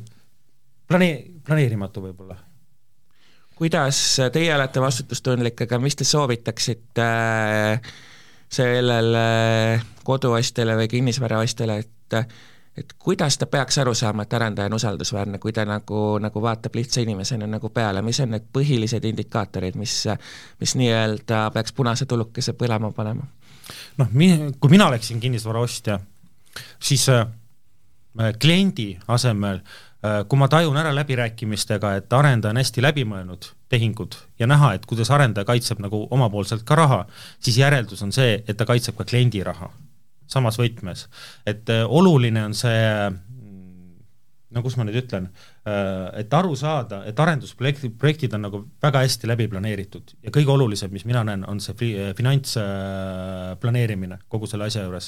planee-, 0.87 1.41
planeerimatu 1.45 2.03
võib-olla 2.07 2.37
kuidas 3.57 3.97
teie 4.33 4.49
olete 4.55 4.81
vastutustundlik, 4.81 5.61
aga 5.65 5.77
mis 5.79 5.95
te 5.95 6.05
soovitaksite 6.07 7.05
äh, 7.05 7.93
sellele 8.53 9.81
koduostjale 10.03 10.75
või 10.77 10.89
kinnisvaraostjale, 10.91 11.77
et 11.79 12.17
et 12.77 12.93
kuidas 12.99 13.37
ta 13.37 13.45
peaks 13.45 13.77
aru 13.77 13.93
saama, 13.93 14.23
et 14.23 14.33
arendaja 14.33 14.71
on 14.71 14.77
usaldusväärne, 14.79 15.37
kui 15.39 15.53
ta 15.53 15.65
nagu, 15.65 16.17
nagu 16.21 16.41
vaatab 16.41 16.75
lihtsa 16.75 17.03
inimesena 17.05 17.47
nagu 17.47 17.69
peale, 17.69 18.01
mis 18.01 18.19
on 18.23 18.33
need 18.33 18.49
põhilised 18.53 19.05
indikaatorid, 19.05 19.77
mis, 19.79 19.99
mis 20.59 20.75
nii-öelda 20.81 21.45
peaks 21.53 21.73
punase 21.77 22.09
tulukese 22.09 22.57
põlema 22.57 22.91
panema? 22.95 23.29
noh, 23.97 24.09
mi-, 24.11 24.51
kui 24.59 24.73
mina 24.73 24.87
oleksin 24.89 25.19
kinnisvaraostja, 25.19 25.99
siis 26.81 27.07
äh, 27.09 27.27
kliendi 28.41 28.97
asemel 29.07 29.61
äh, 29.61 30.23
kui 30.27 30.39
ma 30.41 30.49
tajun 30.51 30.77
ära 30.77 30.95
läbirääkimistega, 30.95 31.95
et 32.01 32.13
arendaja 32.13 32.51
on 32.51 32.61
hästi 32.63 32.83
läbi 32.83 33.05
mõelnud 33.07 33.53
tehingud 33.69 34.17
ja 34.39 34.49
näha, 34.49 34.73
et 34.73 34.89
kuidas 34.89 35.13
arendaja 35.13 35.45
kaitseb 35.45 35.79
nagu 35.81 36.07
omapoolselt 36.11 36.65
ka 36.65 36.75
raha, 36.77 37.03
siis 37.39 37.61
järeldus 37.61 38.01
on 38.03 38.11
see, 38.11 38.41
et 38.47 38.57
ta 38.57 38.65
kaitseb 38.69 38.97
ka 38.97 39.05
kliendi 39.05 39.45
raha 39.45 39.71
samas 40.27 40.59
võtmes. 40.59 41.07
et 41.45 41.69
äh, 41.69 41.85
oluline 41.87 42.45
on 42.45 42.57
see 42.57 42.81
no 44.53 44.61
kus 44.61 44.75
ma 44.77 44.85
nüüd 44.85 44.99
ütlen, 45.01 45.25
äh, 45.65 46.21
et 46.21 46.33
aru 46.37 46.53
saada, 46.57 47.01
et 47.09 47.19
arendusprojektid, 47.19 47.95
projektid 47.99 48.33
on 48.37 48.41
nagu 48.45 48.57
väga 48.83 49.01
hästi 49.03 49.29
läbi 49.29 49.47
planeeritud 49.51 50.13
ja 50.25 50.33
kõige 50.33 50.51
olulisem, 50.53 50.91
mis 50.93 51.05
mina 51.09 51.21
näen, 51.27 51.45
on 51.49 51.61
see 51.63 51.75
fi-, 51.79 52.11
finantsplaneerimine 52.17 54.17
kogu 54.31 54.49
selle 54.49 54.65
asja 54.69 54.81
juures. 54.85 55.07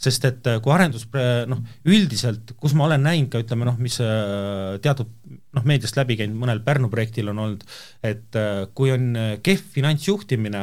sest 0.00 0.22
et 0.30 0.42
kui 0.64 0.74
arendus, 0.74 1.04
noh, 1.50 1.60
üldiselt, 1.88 2.44
kus 2.60 2.72
ma 2.78 2.82
olen 2.88 3.02
näinud 3.06 3.30
ka 3.34 3.42
ütleme 3.44 3.64
noh, 3.68 3.76
mis 3.82 3.96
teatud 4.00 5.12
noh, 5.56 5.68
meediast 5.68 5.96
läbi 6.00 6.14
käinud, 6.20 6.38
mõnel 6.40 6.60
Pärnu 6.64 6.88
projektil 6.92 7.26
on 7.32 7.38
olnud, 7.44 7.62
et 8.04 8.30
kui 8.76 8.88
on 8.94 9.04
kehv 9.44 9.62
finantsjuhtimine, 9.76 10.62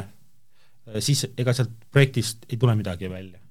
siis 0.99 1.19
ega 1.37 1.53
sealt 1.55 1.73
projektist 1.93 2.37
ei 2.49 2.57
tule 2.59 2.75
midagi 2.75 3.07
välja 3.11 3.42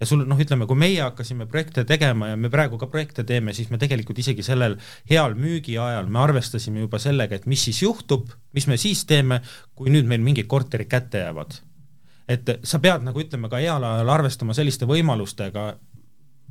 ja 0.00 0.06
sul 0.06 0.24
noh, 0.28 0.40
ütleme, 0.40 0.66
kui 0.68 0.78
meie 0.78 1.00
hakkasime 1.00 1.46
projekte 1.50 1.84
tegema 1.88 2.30
ja 2.32 2.38
me 2.40 2.50
praegu 2.52 2.78
ka 2.80 2.88
projekte 2.92 3.24
teeme, 3.26 3.54
siis 3.56 3.70
me 3.72 3.80
tegelikult 3.80 4.18
isegi 4.20 4.44
sellel 4.44 4.76
heal 5.10 5.36
müügi 5.38 5.78
ajal 5.80 6.10
me 6.12 6.20
arvestasime 6.24 6.84
juba 6.84 7.00
sellega, 7.02 7.38
et 7.38 7.48
mis 7.48 7.64
siis 7.68 7.80
juhtub, 7.82 8.28
mis 8.56 8.68
me 8.68 8.78
siis 8.80 9.06
teeme, 9.08 9.40
kui 9.74 9.92
nüüd 9.92 10.08
meil 10.08 10.24
mingid 10.24 10.48
korterid 10.50 10.90
kätte 10.92 11.24
jäävad. 11.24 11.60
et 12.28 12.48
sa 12.66 12.78
pead 12.82 13.04
nagu 13.06 13.20
ütleme 13.22 13.48
ka 13.48 13.60
heal 13.62 13.84
ajal 13.84 14.08
arvestama 14.10 14.54
selliste 14.54 14.86
võimalustega, 14.86 15.76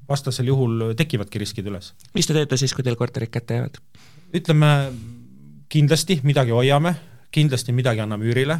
vastasel 0.08 0.48
juhul 0.48 0.94
tekivadki 0.98 1.40
riskid 1.40 1.68
üles. 1.68 1.94
mis 2.14 2.28
te 2.28 2.34
teete 2.34 2.58
siis, 2.58 2.74
kui 2.74 2.84
teil 2.84 2.96
korterid 2.96 3.30
kätte 3.30 3.60
jäävad? 3.60 3.82
ütleme, 4.34 4.72
kindlasti 5.70 6.22
midagi 6.24 6.52
hoiame, 6.52 6.96
kindlasti 7.32 7.74
midagi 7.74 8.02
anname 8.02 8.26
üürile 8.26 8.60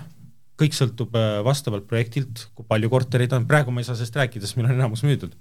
kõik 0.60 0.76
sõltub 0.76 1.16
äh, 1.20 1.40
vastavalt 1.46 1.88
projektilt, 1.90 2.46
kui 2.56 2.66
palju 2.68 2.90
korterid 2.92 3.34
on, 3.36 3.46
praegu 3.50 3.74
ma 3.76 3.82
ei 3.82 3.88
saa 3.88 3.98
sellest 3.98 4.16
rääkida, 4.20 4.48
sest 4.48 4.58
meil 4.60 4.70
on 4.70 4.78
enamus 4.78 5.04
müüdud. 5.08 5.36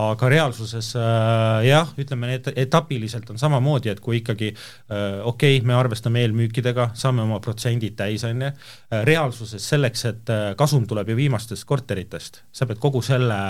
aga 0.00 0.28
reaalsuses 0.30 0.92
äh, 0.96 1.66
jah, 1.66 1.90
ütleme 1.98 2.30
et 2.36 2.46
etapiliselt 2.54 3.28
on 3.30 3.38
samamoodi, 3.38 3.90
et 3.90 4.00
kui 4.00 4.20
ikkagi 4.20 4.52
äh, 4.54 5.20
okei 5.26 5.58
okay,, 5.58 5.66
me 5.66 5.74
arvestame 5.74 6.22
eelmüükidega, 6.22 6.92
saame 6.94 7.26
oma 7.26 7.40
protsendid 7.42 7.98
täis, 7.98 8.24
on 8.24 8.46
ju, 8.46 8.52
äh, 8.52 9.02
reaalsuses 9.08 9.66
selleks, 9.74 10.04
et 10.12 10.30
äh, 10.30 10.52
kasum 10.58 10.86
tuleb 10.90 11.10
ju 11.10 11.18
viimastest 11.18 11.66
korteritest, 11.66 12.44
sa 12.52 12.70
pead 12.70 12.78
kogu 12.82 13.02
selle 13.02 13.40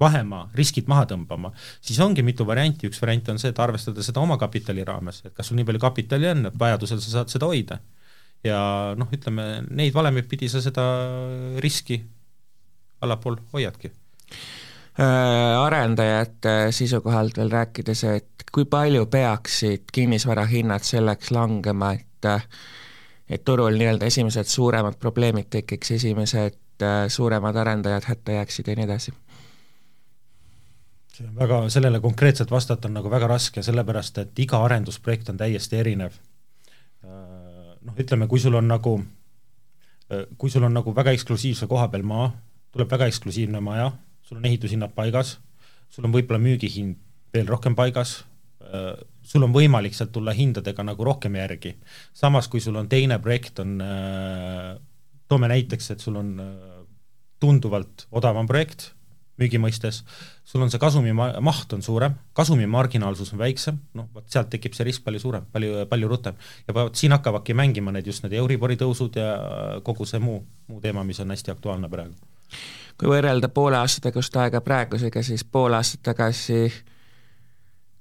vahemaa, 0.00 0.46
riskid 0.54 0.86
maha 0.92 1.06
tõmbama, 1.10 1.50
siis 1.80 1.98
ongi 2.04 2.22
mitu 2.22 2.46
varianti, 2.46 2.86
üks 2.86 3.00
variant 3.02 3.32
on 3.32 3.42
see, 3.42 3.50
et 3.50 3.60
arvestada 3.60 4.04
seda 4.06 4.22
omakapitali 4.22 4.84
raames, 4.86 5.22
et 5.24 5.34
kas 5.34 5.50
sul 5.50 5.58
nii 5.58 5.66
palju 5.66 5.82
kapitali 5.82 6.30
on, 6.30 6.46
et 6.50 6.58
vajadusel 6.60 7.02
sa 7.02 7.18
saad 7.18 7.32
seda 7.32 7.50
hoida 7.50 7.80
ja 8.44 8.58
noh, 8.98 9.08
ütleme 9.12 9.64
neid 9.70 9.94
valemeid 9.94 10.28
pidi 10.30 10.48
sa 10.52 10.60
seda 10.64 10.84
riski 11.62 12.00
allapool 13.04 13.38
hoiadki 13.52 13.90
äh, 13.90 15.04
arendajate 15.60 16.56
seisukohalt 16.74 17.38
veel 17.38 17.52
rääkides, 17.52 18.04
et 18.10 18.48
kui 18.52 18.64
palju 18.64 19.06
peaksid 19.12 19.90
kinnisvarahinnad 19.92 20.84
selleks 20.86 21.30
langema, 21.34 21.92
et 21.92 22.04
et 23.26 23.42
turul 23.44 23.74
nii-öelda 23.74 24.06
esimesed 24.06 24.46
suuremad 24.46 24.94
probleemid 25.02 25.48
tekiks, 25.50 25.90
esimesed 25.98 26.82
äh, 26.82 27.06
suuremad 27.08 27.56
arendajad 27.56 28.06
hätta 28.06 28.38
jääksid 28.38 28.68
ja 28.68 28.76
nii 28.78 28.86
edasi? 28.86 29.14
see 31.16 31.24
on 31.26 31.36
väga, 31.36 31.62
sellele 31.72 32.00
konkreetselt 32.00 32.50
vastata 32.50 32.88
on 32.88 32.98
nagu 32.98 33.10
väga 33.10 33.28
raske, 33.30 33.62
sellepärast 33.64 34.18
et 34.20 34.38
iga 34.44 34.60
arendusprojekt 34.64 35.30
on 35.32 35.38
täiesti 35.40 35.78
erinev 35.80 36.18
noh, 37.86 37.96
ütleme, 37.98 38.28
kui 38.30 38.42
sul 38.42 38.56
on 38.58 38.68
nagu, 38.68 38.96
kui 40.38 40.52
sul 40.52 40.66
on 40.66 40.74
nagu 40.76 40.94
väga 40.94 41.14
eksklusiivse 41.16 41.68
koha 41.70 41.88
peal 41.92 42.06
maa, 42.06 42.30
tuleb 42.74 42.90
väga 42.90 43.08
eksklusiivne 43.10 43.62
maja, 43.64 43.90
sul 44.26 44.40
on 44.40 44.48
ehitushinnad 44.48 44.94
paigas, 44.96 45.36
sul 45.92 46.06
on 46.06 46.14
võib-olla 46.14 46.42
müügihind 46.42 46.98
veel 47.34 47.48
rohkem 47.50 47.76
paigas, 47.78 48.18
sul 49.26 49.46
on 49.46 49.54
võimalik 49.54 49.94
sealt 49.94 50.10
tulla 50.14 50.34
hindadega 50.34 50.82
nagu 50.82 51.04
rohkem 51.06 51.36
järgi. 51.38 51.76
samas, 52.14 52.48
kui 52.48 52.60
sul 52.60 52.76
on 52.76 52.88
teine 52.90 53.18
projekt, 53.22 53.60
on, 53.62 53.78
toome 55.28 55.48
näiteks, 55.50 55.90
et 55.94 56.02
sul 56.02 56.18
on 56.18 56.34
tunduvalt 57.40 58.06
odavam 58.10 58.46
projekt 58.46 58.95
müügi 59.40 59.60
mõistes, 59.60 60.00
sul 60.48 60.64
on 60.64 60.70
see 60.72 60.80
kasumi 60.80 61.12
maht 61.14 61.72
on 61.76 61.84
suurem, 61.84 62.16
kasumi 62.36 62.66
marginaalsus 62.70 63.34
on 63.34 63.42
väiksem, 63.42 63.78
noh, 63.98 64.08
vot 64.14 64.24
sealt 64.32 64.48
tekib 64.52 64.76
see 64.76 64.86
risk 64.88 65.04
palju 65.04 65.20
suurem, 65.22 65.46
palju, 65.52 65.84
palju 65.90 66.08
rutem. 66.08 66.38
ja 66.68 66.74
vot 66.74 66.96
siin 66.96 67.12
hakkavadki 67.12 67.54
mängima 67.54 67.92
need 67.92 68.06
just 68.06 68.24
need 68.24 68.36
Euribori 68.38 68.78
tõusud 68.80 69.20
ja 69.20 69.28
kogu 69.84 70.08
see 70.08 70.22
muu, 70.22 70.40
muu 70.68 70.80
teema, 70.80 71.04
mis 71.04 71.20
on 71.20 71.34
hästi 71.34 71.52
aktuaalne 71.52 71.92
praegu. 71.92 72.14
kui 72.96 73.12
võrrelda 73.12 73.48
poole 73.52 73.76
aasta 73.76 74.08
tagust 74.08 74.36
aega 74.40 74.62
praegusega, 74.64 75.22
siis 75.22 75.44
pool 75.44 75.76
aastat 75.76 76.02
tagasi 76.12 76.70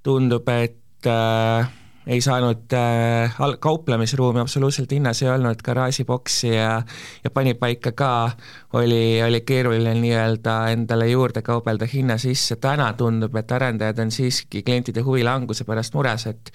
tundub, 0.06 0.48
et 0.50 1.10
äh, 1.10 1.74
ei 2.07 2.21
saanud 2.21 2.74
äh, 2.74 3.35
kauplemisruumi 3.59 4.39
absoluutselt 4.39 4.91
hinnas 4.91 5.21
ei 5.24 5.29
olnud, 5.29 5.62
garaažiboksi 5.63 6.55
ja 6.55 6.81
ja 7.24 7.29
panipaika 7.33 7.91
ka 7.91 8.31
oli, 8.74 9.21
oli 9.24 9.41
keeruline 9.41 9.93
nii-öelda 9.93 10.57
endale 10.74 11.07
juurde 11.09 11.41
kaubelda 11.41 11.88
hinna 11.93 12.17
sisse, 12.17 12.55
täna 12.55 12.93
tundub, 12.93 13.35
et 13.35 13.51
arendajad 13.51 14.00
on 14.05 14.12
siiski 14.12 14.63
klientide 14.63 15.01
huvi 15.01 15.24
languse 15.24 15.65
pärast 15.65 15.93
mures, 15.93 16.27
et 16.29 16.51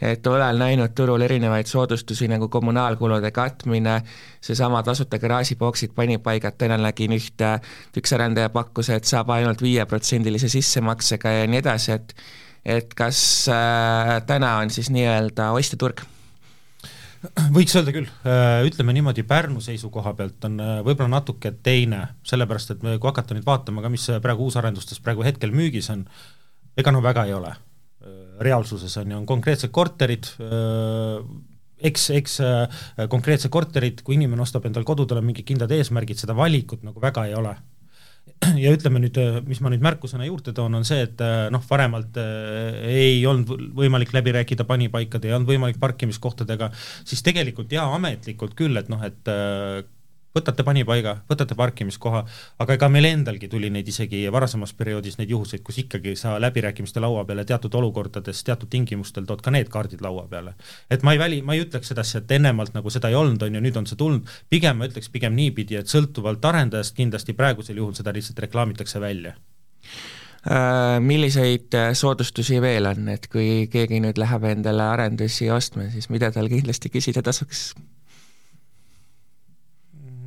et 0.00 0.26
olen 0.26 0.58
näinud 0.58 0.92
turul 0.94 1.22
erinevaid 1.22 1.66
soodustusi 1.66 2.28
nagu 2.28 2.48
kommunaalkulude 2.48 3.30
katmine, 3.30 4.02
seesama 4.40 4.82
tasuta 4.82 5.18
garaažiboksid, 5.18 5.94
panipaigad, 5.94 6.58
täna 6.58 6.76
nägin 6.78 7.14
ühte, 7.16 7.58
üks 7.96 8.12
arendaja 8.12 8.50
pakkus, 8.52 8.90
et 8.90 9.04
saab 9.08 9.30
ainult 9.30 9.62
viieprotsendilise 9.62 10.50
sissemaksega 10.52 11.38
ja 11.38 11.46
nii 11.46 11.62
edasi, 11.62 11.92
et 11.92 12.16
et 12.64 12.96
kas 12.96 13.20
äh, 13.52 14.16
täna 14.26 14.56
on 14.62 14.72
siis 14.72 14.90
nii-öelda 14.92 15.52
ostjaturg? 15.56 16.02
võiks 17.56 17.72
öelda 17.76 17.92
küll, 17.94 18.08
äh, 18.28 18.58
ütleme 18.68 18.92
niimoodi, 18.96 19.24
Pärnu 19.28 19.62
seisukoha 19.64 20.12
pealt 20.16 20.44
on 20.48 20.58
äh, 20.60 20.74
võib-olla 20.84 21.14
natuke 21.16 21.54
teine, 21.64 22.02
sellepärast 22.26 22.74
et 22.74 22.84
me, 22.84 22.98
kui 22.98 23.08
hakata 23.08 23.36
nüüd 23.36 23.46
vaatama 23.48 23.84
ka, 23.84 23.92
mis 23.92 24.04
praegu 24.24 24.48
uusarendustes 24.48 25.00
praegu 25.04 25.24
hetkel 25.24 25.54
müügis 25.56 25.88
on, 25.92 26.04
ega 26.76 26.92
no 26.92 27.04
väga 27.04 27.28
ei 27.28 27.36
ole. 27.36 27.54
Reaalsuses 28.44 28.92
on 29.00 29.12
ju, 29.12 29.16
on 29.16 29.24
konkreetsed 29.24 29.70
korterid, 29.72 30.26
eks, 31.88 32.08
eks 32.18 32.34
konkreetsed 33.08 33.48
korterid, 33.54 34.02
kui 34.04 34.18
inimene 34.18 34.42
ostab 34.44 34.66
endale 34.68 34.84
kodu, 34.84 35.06
tal 35.08 35.22
on 35.22 35.28
mingid 35.30 35.46
kindlad 35.48 35.72
eesmärgid, 35.72 36.18
seda 36.20 36.36
valikut 36.36 36.82
nagu 36.84 37.00
väga 37.00 37.24
ei 37.30 37.36
ole 37.38 37.54
ja 38.64 38.72
ütleme 38.74 39.00
nüüd, 39.02 39.18
mis 39.48 39.60
ma 39.64 39.72
nüüd 39.72 39.84
märkusena 39.84 40.26
juurde 40.28 40.54
toon, 40.56 40.78
on 40.78 40.86
see, 40.86 41.02
et 41.06 41.20
äh, 41.24 41.46
noh, 41.52 41.62
varemalt 41.68 42.18
äh, 42.20 42.78
ei 42.90 43.18
olnud 43.28 43.50
võimalik 43.76 44.14
läbi 44.16 44.34
rääkida 44.36 44.66
panipaikade, 44.68 45.28
ei 45.28 45.36
olnud 45.36 45.50
võimalik 45.50 45.80
parkimiskohtadega, 45.82 46.70
siis 47.06 47.24
tegelikult 47.26 47.72
jaa, 47.74 47.86
ametlikult 47.96 48.56
küll, 48.58 48.76
et 48.80 48.90
noh, 48.92 49.02
et 49.06 49.32
äh, 49.32 49.82
võtate 50.34 50.64
panipaiga, 50.66 51.14
võtate 51.30 51.54
parkimiskoha, 51.58 52.24
aga 52.58 52.74
ega 52.74 52.88
meil 52.90 53.06
endalgi 53.06 53.48
tuli 53.50 53.70
neid 53.70 53.88
isegi 53.88 54.24
varasemas 54.34 54.72
perioodis 54.74 55.18
neid 55.20 55.30
juhuseid, 55.30 55.62
kus 55.66 55.78
ikkagi 55.84 56.16
sa 56.18 56.34
läbirääkimiste 56.42 57.02
laua 57.02 57.22
peale 57.28 57.44
teatud 57.46 57.74
olukordades, 57.78 58.42
teatud 58.46 58.70
tingimustel 58.70 59.28
tood 59.28 59.44
ka 59.44 59.54
need 59.54 59.70
kaardid 59.70 60.02
laua 60.02 60.26
peale. 60.30 60.56
et 60.90 61.06
ma 61.06 61.14
ei 61.14 61.22
väli, 61.22 61.42
ma 61.42 61.54
ei 61.54 61.62
ütleks 61.62 61.92
sedasi, 61.92 62.18
et 62.18 62.36
ennemalt 62.38 62.74
nagu 62.74 62.90
seda 62.90 63.12
ei 63.12 63.18
olnud, 63.20 63.42
on 63.42 63.54
ju, 63.54 63.62
nüüd 63.62 63.78
on 63.78 63.86
see 63.86 64.00
tulnud, 64.00 64.28
pigem 64.50 64.82
ma 64.82 64.90
ütleks 64.90 65.10
pigem 65.14 65.38
niipidi, 65.38 65.78
et 65.78 65.90
sõltuvalt 65.90 66.44
arendajast 66.44 66.96
kindlasti 66.98 67.38
praegusel 67.38 67.78
juhul 67.78 67.94
seda 67.94 68.12
lihtsalt 68.14 68.42
reklaamitakse 68.48 69.00
välja 69.00 69.36
äh, 70.50 70.98
milliseid 71.00 71.78
äh, 71.78 71.92
soodustusi 71.94 72.58
veel 72.60 72.90
on, 72.90 73.08
et 73.14 73.30
kui 73.30 73.68
keegi 73.70 74.02
nüüd 74.02 74.18
läheb 74.18 74.50
endale 74.50 74.90
arendusi 74.90 75.50
ostma, 75.50 75.90
siis 75.94 76.10
mida 76.10 76.34
tal 76.34 76.50
kindlasti 76.50 76.90
küsida 76.90 77.22
tasuks? 77.22 77.68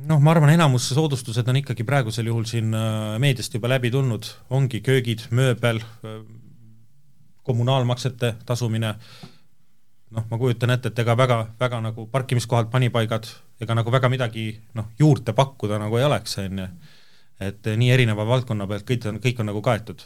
Noh, 0.08 0.20
ma 0.22 0.32
arvan, 0.32 0.52
enamus 0.54 0.88
soodustused 0.94 1.48
on 1.50 1.60
ikkagi 1.60 1.84
praegusel 1.86 2.28
juhul 2.30 2.46
siin 2.48 2.74
äh, 2.76 3.16
meediast 3.22 3.54
juba 3.54 3.70
läbi 3.70 3.90
tulnud, 3.92 4.28
ongi 4.54 4.80
köögid, 4.84 5.26
mööbel, 5.34 5.80
äh, 6.04 6.20
kommunaalmaksete 7.48 8.34
tasumine, 8.48 8.94
noh, 10.16 10.28
ma 10.30 10.40
kujutan 10.40 10.74
ette, 10.74 10.92
et 10.92 11.02
ega 11.04 11.16
väga, 11.16 11.38
väga 11.60 11.80
nagu 11.84 12.06
parkimiskohad, 12.12 12.70
panipaigad, 12.72 13.28
ega 13.60 13.76
nagu 13.76 13.92
väga 13.92 14.10
midagi 14.12 14.50
noh, 14.78 14.92
juurde 15.00 15.34
pakkuda 15.36 15.80
nagu 15.82 16.00
ei 16.00 16.06
oleks, 16.08 16.38
on 16.44 16.64
ju. 16.64 16.68
et 17.38 17.68
nii 17.78 17.90
erineva 17.94 18.26
valdkonna 18.26 18.66
pealt 18.66 18.86
kõik 18.86 19.04
on, 19.06 19.20
kõik 19.22 19.40
on 19.40 19.52
nagu 19.52 19.60
kaetud 19.62 20.02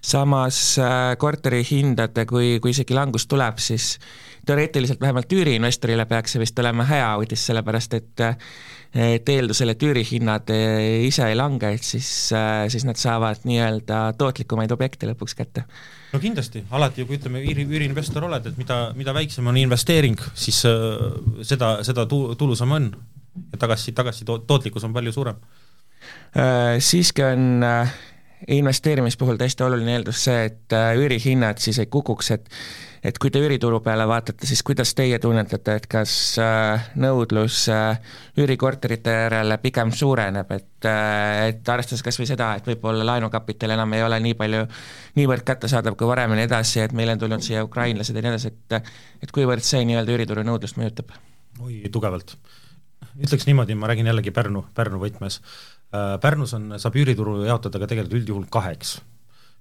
samas 0.00 0.78
äh, 0.78 1.16
korterihindade, 1.18 2.26
kui, 2.26 2.58
kui 2.62 2.74
isegi 2.74 2.96
langus 2.96 3.26
tuleb, 3.26 3.58
siis 3.62 3.96
teoreetiliselt 4.46 5.00
vähemalt 5.00 5.32
üüriinvestorile 5.32 6.06
peaks 6.08 6.34
see 6.34 6.42
vist 6.42 6.58
olema 6.58 6.86
hea 6.88 7.08
uudis, 7.20 7.46
sellepärast 7.50 7.98
et 8.00 8.28
et 8.94 9.28
eeldusel, 9.28 9.68
et 9.68 9.82
üürihinnad 9.84 10.48
ise 11.04 11.26
ei 11.28 11.36
lange, 11.36 11.74
et 11.76 11.84
siis, 11.84 12.08
siis 12.72 12.86
nad 12.88 12.96
saavad 12.96 13.44
nii-öelda 13.44 14.14
tootlikumaid 14.18 14.72
objekte 14.72 15.10
lõpuks 15.10 15.36
kätte. 15.36 15.64
no 16.12 16.20
kindlasti, 16.22 16.64
alati 16.70 17.02
ju 17.02 17.08
kui 17.10 17.18
ütleme, 17.18 17.42
üüri, 17.44 17.66
üüriinvestor 17.68 18.24
oled, 18.24 18.48
et 18.48 18.56
mida, 18.56 18.78
mida 18.96 19.12
väiksem 19.14 19.46
on 19.46 19.60
investeering, 19.60 20.20
siis 20.34 20.62
äh, 20.68 21.04
seda, 21.44 21.78
seda 21.84 22.06
tu-, 22.08 22.34
tulusam 22.40 22.72
on. 22.72 22.90
ja 23.52 23.58
tagasi, 23.60 23.92
tagasi 23.92 24.24
to-, 24.24 24.40
tootlikkus 24.48 24.84
on 24.88 24.96
palju 24.96 25.12
suurem 25.12 25.36
äh,. 26.32 26.80
Siiski 26.80 27.22
on 27.22 27.62
äh, 27.62 27.92
investeerimise 28.46 29.18
puhul 29.18 29.38
täiesti 29.38 29.64
oluline 29.66 29.96
eeldus 29.96 30.20
see, 30.28 30.44
et 30.50 30.74
äh, 30.76 30.92
üürihinnad 30.98 31.58
siis 31.62 31.80
ei 31.82 31.90
kukuks, 31.90 32.30
et 32.36 32.52
et 32.98 33.14
kui 33.22 33.30
te 33.30 33.38
üürituru 33.38 33.78
peale 33.82 34.02
vaatate, 34.10 34.46
siis 34.46 34.64
kuidas 34.66 34.90
teie 34.98 35.20
tunnetate, 35.22 35.76
et 35.78 35.86
kas 35.90 36.12
äh, 36.42 36.88
nõudlus 36.98 37.60
äh, 37.70 37.98
üürikorterite 38.38 39.14
järele 39.14 39.58
pigem 39.62 39.92
suureneb, 39.94 40.50
et 40.54 40.88
et 40.88 41.68
arvestades 41.68 42.04
kas 42.06 42.18
või 42.20 42.28
seda, 42.30 42.52
et 42.58 42.66
võib-olla 42.66 43.06
laenukapital 43.06 43.74
enam 43.74 43.96
ei 43.96 44.04
ole 44.06 44.20
nii 44.22 44.36
palju, 44.38 44.66
niivõrd 45.18 45.42
kättesaadav 45.46 45.96
kui 45.98 46.06
varem 46.06 46.34
ja 46.34 46.38
nii 46.38 46.46
edasi, 46.46 46.84
et 46.84 46.94
meil 46.94 47.10
on 47.14 47.18
tulnud 47.18 47.42
siia 47.42 47.64
ukrainlased 47.66 48.14
ja 48.14 48.22
nii 48.22 48.34
edasi, 48.34 48.54
et 48.54 48.78
et 49.26 49.34
kuivõrd 49.34 49.66
see 49.66 49.82
nii-öelda 49.88 50.14
üürituru 50.14 50.46
nõudlust 50.46 50.78
mõjutab? 50.78 51.10
oi, 51.58 51.82
tugevalt. 51.90 52.36
ütleks 53.18 53.48
niimoodi, 53.48 53.74
ma 53.74 53.90
räägin 53.90 54.06
jällegi 54.06 54.30
Pärnu, 54.30 54.68
Pärnu 54.74 55.02
võtmes 55.02 55.40
Pärnus 55.90 56.52
on, 56.52 56.74
saab 56.76 56.96
üürituru 57.00 57.40
jaotada 57.46 57.80
ka 57.80 57.88
tegelikult 57.88 58.20
üldjuhul 58.20 58.46
kaheks. 58.52 58.98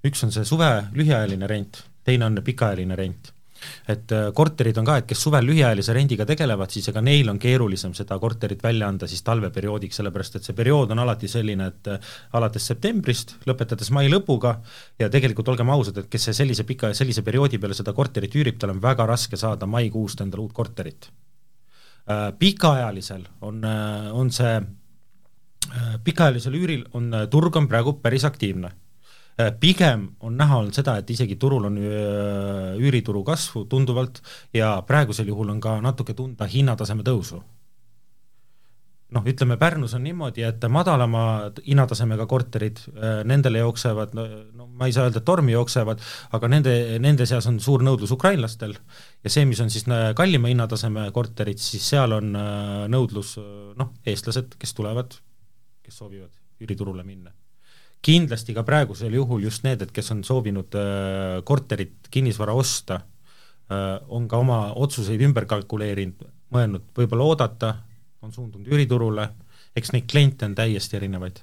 üks 0.06 0.24
on 0.24 0.32
see 0.32 0.44
suve 0.46 0.68
lühiajaline 0.94 1.48
rent, 1.48 1.84
teine 2.04 2.26
on 2.28 2.42
pikaajaline 2.44 2.96
rent. 2.96 3.32
et 3.88 4.12
äh, 4.12 4.28
korterid 4.36 4.78
on 4.78 4.86
ka, 4.86 4.98
et 5.00 5.08
kes 5.10 5.22
suvel 5.24 5.48
lühiajalise 5.48 5.94
rendiga 5.96 6.26
tegelevad, 6.30 6.70
siis 6.70 6.92
ega 6.92 7.02
neil 7.02 7.30
on 7.32 7.40
keerulisem 7.40 7.94
seda 7.98 8.20
korterit 8.20 8.62
välja 8.64 8.88
anda 8.88 9.08
siis 9.08 9.24
talveperioodiks, 9.26 9.98
sellepärast 9.98 10.36
et 10.38 10.46
see 10.46 10.54
periood 10.54 10.92
on 10.94 11.00
alati 11.02 11.32
selline, 11.32 11.70
et 11.72 11.90
äh, 11.90 12.12
alates 12.38 12.68
septembrist, 12.70 13.34
lõpetades 13.48 13.90
mai 13.96 14.12
lõpuga, 14.12 14.58
ja 15.00 15.10
tegelikult 15.10 15.50
olgem 15.50 15.72
ausad, 15.74 16.04
et 16.04 16.10
kes 16.12 16.30
sellise 16.38 16.68
pika, 16.70 16.92
sellise 16.94 17.24
perioodi 17.26 17.58
peale 17.58 17.74
seda 17.74 17.96
korterit 17.98 18.36
üürib, 18.36 18.60
tal 18.60 18.76
on 18.76 18.84
väga 18.84 19.08
raske 19.10 19.40
saada 19.40 19.66
maikuust 19.66 20.22
endale 20.22 20.44
uut 20.44 20.54
korterit. 20.54 21.10
Pikaajalisel 22.40 23.26
on, 23.42 23.66
on 24.14 24.30
see 24.32 24.60
Äh, 24.62 24.87
pikaajalisel 26.04 26.58
üüril 26.58 26.86
on, 26.94 27.12
äh, 27.14 27.28
turg 27.32 27.56
on 27.56 27.68
praegu 27.68 27.98
päris 28.02 28.26
aktiivne. 28.26 28.72
Äh, 29.38 29.52
pigem 29.60 30.08
on 30.20 30.38
näha 30.38 30.62
olnud 30.62 30.74
seda, 30.74 30.98
et 30.98 31.10
isegi 31.10 31.36
turul 31.36 31.68
on 31.70 31.78
üürituru 31.78 33.24
kasvu 33.24 33.66
tunduvalt 33.70 34.22
ja 34.54 34.82
praegusel 34.88 35.28
juhul 35.28 35.54
on 35.54 35.62
ka 35.62 35.78
natuke 35.82 36.14
tunda 36.14 36.46
hinnataseme 36.46 37.04
tõusu. 37.04 37.44
noh, 39.08 39.24
ütleme 39.24 39.56
Pärnus 39.56 39.94
on 39.96 40.02
niimoodi, 40.04 40.42
et 40.44 40.66
madalama 40.68 41.22
hinnatasemega 41.64 42.26
korterid, 42.28 42.82
nendele 43.24 43.62
jooksevad, 43.62 44.12
no 44.12 44.66
ma 44.68 44.90
ei 44.90 44.92
saa 44.92 45.06
öelda, 45.06 45.22
et 45.22 45.26
tormi 45.26 45.54
jooksevad, 45.54 46.02
aga 46.36 46.50
nende, 46.52 46.74
nende 47.00 47.26
seas 47.26 47.48
on 47.48 47.62
suur 47.64 47.86
nõudlus 47.88 48.12
ukrainlastel 48.12 48.76
ja 49.24 49.32
see, 49.32 49.46
mis 49.48 49.62
on 49.64 49.72
siis 49.72 49.88
kallima 50.16 50.52
hinnataseme 50.52 51.08
korterid, 51.16 51.64
siis 51.64 51.88
seal 51.88 52.18
on 52.18 52.36
nõudlus 52.92 53.38
noh, 53.80 53.94
eestlased, 54.04 54.60
kes 54.60 54.76
tulevad 54.76 55.16
kes 55.88 55.98
soovivad 56.04 56.32
üüriturule 56.62 57.04
minna. 57.04 57.32
kindlasti 58.02 58.54
ka 58.54 58.62
praegusel 58.64 59.14
juhul 59.14 59.42
just 59.44 59.64
need, 59.66 59.82
et 59.82 59.92
kes 59.92 60.12
on 60.14 60.24
soovinud 60.24 60.76
äh, 60.78 61.40
korterit, 61.44 62.12
kinnisvara 62.12 62.54
osta 62.54 63.00
äh,, 63.00 64.04
on 64.08 64.28
ka 64.28 64.38
oma 64.38 64.60
otsuseid 64.76 65.22
ümber 65.26 65.48
kalkuleerinud, 65.50 66.28
mõelnud 66.54 66.92
võib-olla 66.98 67.26
oodata, 67.32 67.72
on 68.22 68.34
suundunud 68.36 68.68
üüriturule, 68.70 69.30
eks 69.76 69.96
neid 69.96 70.06
kliente 70.12 70.46
on 70.46 70.56
täiesti 70.56 71.00
erinevaid. 71.00 71.42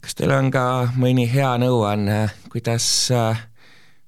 kas 0.00 0.14
teil 0.18 0.36
on 0.36 0.52
ka 0.52 0.92
mõni 0.96 1.26
hea 1.32 1.50
nõuanne, 1.58 2.20
kuidas 2.52 2.86
äh, 3.10 3.42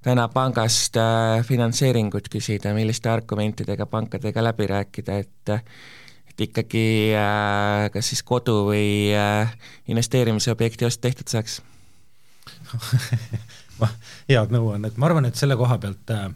täna 0.05 0.29
pangast 0.29 1.01
äh, 1.01 1.43
finantseeringut 1.49 2.31
küsida, 2.31 2.77
milliste 2.77 3.11
argumentidega 3.11 3.87
pankadega 3.91 4.45
läbi 4.45 4.71
rääkida, 4.71 5.19
et 5.19 5.57
et 6.35 6.49
ikkagi 6.49 7.15
äh, 7.15 7.87
kas 7.95 8.09
siis 8.11 8.25
kodu 8.27 8.65
või 8.67 9.15
äh, 9.15 9.53
investeerimisobjekti 9.87 10.87
ost 10.89 11.01
tehtud 11.05 11.31
saaks? 11.31 11.61
Head 14.31 14.55
nõuannet, 14.55 14.97
ma 14.99 15.07
arvan, 15.07 15.29
et 15.29 15.39
selle 15.39 15.55
koha 15.59 15.79
pealt 15.79 16.11
äh, 16.11 16.27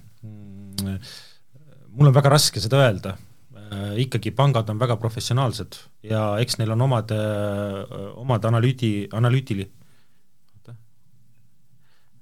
mul 1.99 2.11
on 2.11 2.15
väga 2.15 2.31
raske 2.31 2.63
seda 2.63 2.85
öelda. 2.85 3.17
Äh,, 3.59 3.99
ikkagi 4.05 4.31
pangad 4.33 4.71
on 4.71 4.79
väga 4.79 4.97
professionaalsed 5.03 5.81
ja 6.07 6.23
eks 6.41 6.61
neil 6.61 6.71
on 6.77 6.87
omad 6.87 7.11
äh,, 7.13 7.83
omad 8.23 8.47
analüüdi, 8.49 9.09
analüütili- 9.13 9.67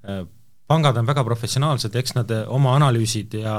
äh,, 0.09 0.25
pangad 0.67 0.97
on 0.97 1.07
väga 1.07 1.23
professionaalsed, 1.29 1.95
eks 1.95 2.17
nad 2.17 2.33
oma 2.49 2.73
analüüsid 2.81 3.37
ja 3.45 3.55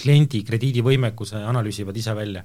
kliendi 0.00 0.42
krediidivõimekuse 0.48 1.44
analüüsivad 1.52 2.00
ise 2.00 2.16
välja 2.16 2.42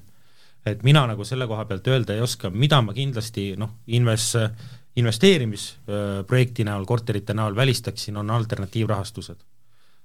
et 0.73 0.83
mina 0.87 1.05
nagu 1.09 1.25
selle 1.27 1.47
koha 1.47 1.65
pealt 1.69 1.87
öelda 1.91 2.15
ei 2.15 2.23
oska, 2.23 2.49
mida 2.49 2.81
ma 2.81 2.95
kindlasti 2.95 3.51
noh, 3.59 3.77
inves-, 3.87 4.47
investeerimisprojekti 4.97 6.65
näol, 6.67 6.85
korterite 6.89 7.35
näol 7.37 7.55
välistaksin, 7.55 8.17
on 8.17 8.33
alternatiivrahastused. 8.37 9.43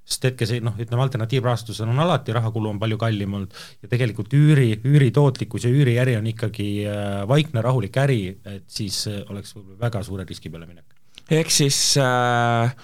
sest 0.03 0.25
hetke 0.27 0.46
see 0.51 0.59
noh, 0.59 0.75
ütleme 0.83 1.05
alternatiivrahastusel 1.05 1.87
on 1.87 2.01
alati 2.03 2.35
rahakulu 2.35 2.72
on 2.72 2.79
palju 2.83 2.96
kallim 2.98 3.37
olnud 3.38 3.53
ja 3.85 3.88
tegelikult 3.88 4.33
üüri, 4.35 4.81
üüritootlikkus 4.83 5.68
ja 5.68 5.70
üüriäri 5.70 6.16
on 6.18 6.27
ikkagi 6.27 6.66
äh, 6.90 7.20
vaikne 7.31 7.62
rahulik 7.62 7.96
äri, 8.03 8.25
et 8.44 8.64
siis 8.66 9.05
äh, 9.07 9.20
oleks 9.31 9.55
võib-olla 9.55 9.79
väga 9.85 10.03
suure 10.03 10.27
riski 10.27 10.51
peale 10.51 10.66
minek. 10.66 10.98
ehk 11.31 11.55
siis 11.55 11.79
äh, 12.03 12.75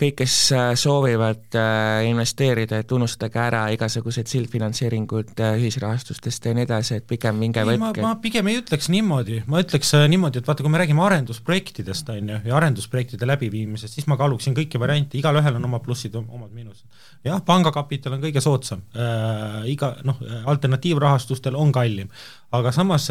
kõik, 0.00 0.16
kes 0.20 0.34
äh, 0.54 0.70
soovivad 0.78 1.56
äh, 1.58 2.06
investeerida, 2.10 2.80
et 2.82 2.92
unustage 2.92 3.40
ära 3.40 3.64
igasugused 3.74 4.28
sildfinantseeringud 4.30 5.32
äh, 5.42 5.56
ühisrahastustest 5.60 6.48
ja 6.48 6.54
nii 6.56 6.66
edasi, 6.66 6.98
et 7.00 7.06
pigem 7.08 7.38
minge 7.40 7.64
võtke. 7.66 8.04
ma 8.04 8.14
pigem 8.22 8.50
ei 8.52 8.60
ütleks 8.60 8.90
niimoodi, 8.92 9.42
ma 9.50 9.62
ütleks 9.64 9.92
niimoodi, 10.12 10.42
et 10.42 10.48
vaata, 10.48 10.64
kui 10.64 10.72
me 10.72 10.80
räägime 10.82 11.04
arendusprojektidest, 11.06 12.12
on 12.14 12.32
ju, 12.34 12.40
ja 12.50 12.56
arendusprojektide 12.60 13.28
läbiviimisest, 13.28 13.98
siis 13.98 14.08
ma 14.10 14.18
kaaluksin 14.20 14.56
kõiki 14.56 14.80
variante, 14.80 15.18
igalühel 15.20 15.58
on 15.58 15.68
omad 15.70 15.84
plussid, 15.86 16.16
omad 16.20 16.52
miinused. 16.52 16.86
jah, 17.26 17.42
pangakapital 17.44 18.16
on 18.16 18.24
kõige 18.24 18.42
soodsam. 18.44 18.84
Äh,, 18.94 19.60
iga 19.72 19.94
noh, 20.06 20.20
alternatiivrahastustel 20.52 21.56
on 21.58 21.72
kallim, 21.74 22.10
aga 22.56 22.72
samas 22.72 23.08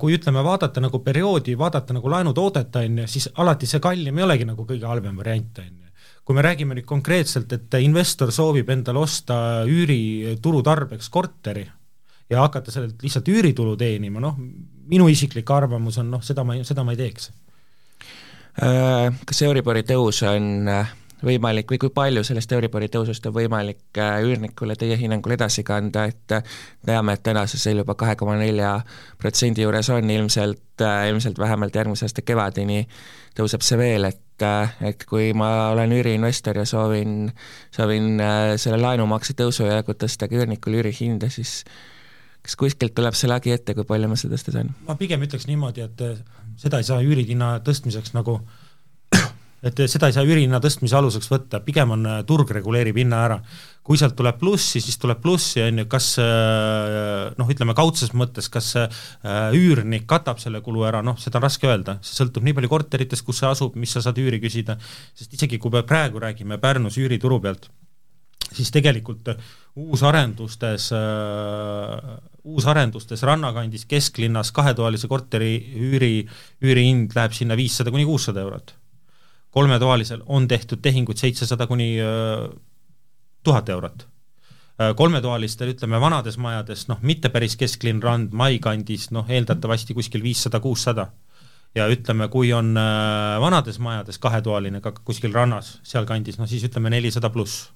kui 0.00 0.16
ütleme, 0.16 0.42
vaadata 0.44 0.82
nagu 0.82 0.98
perioodi, 1.04 1.56
vaadata 1.58 1.94
nagu 1.96 2.10
laenutoodet, 2.10 2.76
on 2.80 3.02
ju, 3.02 3.08
siis 3.10 3.28
alati 3.40 3.68
see 3.68 3.82
kallim 3.84 4.18
ei 4.18 4.26
olegi 4.26 4.46
nagu 4.48 4.66
kõige 4.68 4.88
halvem 4.88 5.16
variant, 5.20 5.60
on 5.62 5.72
ju 5.72 5.84
kui 6.24 6.36
me 6.36 6.42
räägime 6.44 6.76
nüüd 6.76 6.86
konkreetselt, 6.88 7.52
et 7.52 7.78
investor 7.84 8.32
soovib 8.32 8.70
endale 8.72 9.02
osta 9.02 9.36
üürituru 9.68 10.62
tarbeks 10.64 11.10
korteri 11.12 11.66
ja 12.30 12.40
hakata 12.40 12.72
sellelt 12.72 13.02
lihtsalt 13.02 13.28
üüritulu 13.28 13.76
teenima, 13.76 14.20
noh, 14.24 14.36
minu 14.88 15.08
isiklik 15.12 15.50
arvamus 15.50 15.98
on 16.00 16.10
noh, 16.14 16.22
seda 16.24 16.44
ma, 16.44 16.56
seda 16.64 16.84
ma 16.84 16.94
ei 16.94 17.00
teeks. 17.00 17.30
Äh, 18.62 19.08
kas 19.26 19.42
Euribori 19.42 19.82
tõus 19.86 20.22
on 20.28 20.68
äh, 20.70 20.92
võimalik 21.24 21.72
või 21.72 21.80
kui 21.82 21.92
palju 21.94 22.22
sellest 22.24 22.52
Euribori 22.54 22.88
tõusust 22.92 23.26
on 23.28 23.34
võimalik 23.34 23.98
äh, 23.98 24.20
üürnikule 24.24 24.76
teie 24.80 24.96
hinnangul 25.00 25.36
edasi 25.36 25.64
kanda, 25.66 26.06
et 26.08 26.36
teame, 26.86 27.16
et 27.16 27.24
tänasel 27.26 27.82
juba 27.82 27.96
kahe 27.98 28.16
koma 28.16 28.38
nelja 28.40 28.76
protsendi 29.20 29.66
juures 29.66 29.90
on 29.90 30.10
ilmselt, 30.10 30.84
ilmselt 31.10 31.38
vähemalt 31.38 31.74
järgmise 31.74 32.08
aasta 32.08 32.22
kevadeni 32.22 32.86
tõuseb 33.36 33.66
see 33.66 33.78
veel, 33.80 34.08
et 34.08 34.23
et 34.84 35.04
kui 35.08 35.32
ma 35.36 35.70
olen 35.70 35.92
üüriinvestor 35.94 36.58
ja 36.58 36.64
soovin, 36.66 37.32
soovin 37.74 38.18
selle 38.58 38.80
laenumakse 38.82 39.36
tõusu 39.38 39.68
jagu 39.68 39.94
tõsta 39.94 40.26
üürnikul 40.30 40.80
üürihinda, 40.80 41.30
siis 41.30 41.62
kas 42.44 42.56
kuskilt 42.60 42.94
tuleb 42.96 43.14
see 43.14 43.30
lagi 43.30 43.54
ette, 43.54 43.76
kui 43.76 43.86
palju 43.88 44.10
ma 44.10 44.18
seda 44.20 44.34
tõsta 44.34 44.56
saan? 44.56 44.74
ma 44.88 44.98
pigem 45.00 45.22
ütleks 45.24 45.46
niimoodi, 45.48 45.86
et 45.86 46.04
seda 46.60 46.80
ei 46.82 46.88
saa 46.88 47.00
üürihinna 47.04 47.58
tõstmiseks 47.64 48.14
nagu 48.16 48.40
et 49.64 49.80
seda 49.88 50.10
ei 50.10 50.14
saa 50.16 50.26
üürihinna 50.26 50.60
tõstmise 50.62 50.96
aluseks 50.98 51.30
võtta, 51.32 51.62
pigem 51.64 51.94
on 51.96 52.08
turg 52.28 52.50
reguleerib 52.52 52.98
hinna 53.00 53.22
ära. 53.28 53.38
kui 53.84 53.98
sealt 54.00 54.14
tuleb 54.16 54.38
plussi, 54.40 54.80
siis 54.80 54.96
tuleb 54.96 55.18
plussi, 55.20 55.60
on 55.60 55.82
ju, 55.82 55.84
kas 55.92 56.06
noh, 57.36 57.48
ütleme 57.52 57.74
kaudses 57.76 58.14
mõttes, 58.16 58.48
kas 58.48 58.70
üürnik 59.52 60.06
katab 60.08 60.40
selle 60.40 60.62
kulu 60.64 60.86
ära, 60.88 61.02
noh, 61.04 61.18
seda 61.20 61.36
on 61.36 61.44
raske 61.44 61.68
öelda, 61.68 61.98
see 62.00 62.16
sõltub 62.16 62.46
nii 62.46 62.56
palju 62.56 62.70
korteritest, 62.72 63.26
kus 63.26 63.42
see 63.42 63.50
asub, 63.50 63.76
mis 63.76 63.92
sa 63.92 64.00
saad 64.06 64.20
üüri 64.22 64.40
küsida, 64.40 64.78
sest 65.12 65.36
isegi 65.36 65.60
kui 65.60 65.72
me 65.74 65.84
praegu 65.84 66.22
räägime 66.22 66.56
Pärnus 66.62 66.96
üürituru 66.96 67.42
pealt, 67.44 67.68
siis 68.54 68.70
tegelikult 68.72 69.34
uusarendustes 69.76 70.86
äh,, 70.96 72.14
uusarendustes 72.44 73.24
rannakandis 73.28 73.84
kesklinnas 73.90 74.52
kahetoalise 74.56 75.12
korteri 75.12 75.58
üüri, 75.76 76.14
üürihind 76.64 77.12
läheb 77.16 77.36
sinna 77.36 77.56
viissada 77.58 77.92
kuni 77.92 78.08
kuussada 78.08 78.44
eurot 78.44 78.74
kolmetoalisel 79.54 80.24
on 80.26 80.48
tehtud 80.50 80.82
tehinguid 80.82 81.20
seitsesada 81.20 81.66
kuni 81.70 81.94
tuhat 83.44 83.68
eurot. 83.68 84.06
kolmetoalistel, 84.96 85.70
ütleme 85.70 86.00
vanades 86.02 86.38
majades, 86.42 86.88
noh, 86.90 86.98
mitte 87.02 87.30
päris 87.30 87.54
kesklinn, 87.56 88.02
rand, 88.02 88.32
Mai 88.34 88.58
kandis, 88.58 89.12
noh, 89.14 89.28
eeldatavasti 89.30 89.94
kuskil 89.94 90.22
viissada, 90.22 90.60
kuussada. 90.60 91.06
ja 91.74 91.86
ütleme, 91.90 92.28
kui 92.28 92.52
on 92.52 92.74
vanades 93.40 93.78
majades 93.78 94.18
kahetoaline 94.18 94.80
ka 94.80 94.92
kuskil 95.04 95.32
rannas, 95.34 95.78
sealkandis, 95.82 96.38
noh 96.38 96.50
siis 96.50 96.66
ütleme 96.66 96.90
nelisada 96.90 97.30
pluss 97.30 97.70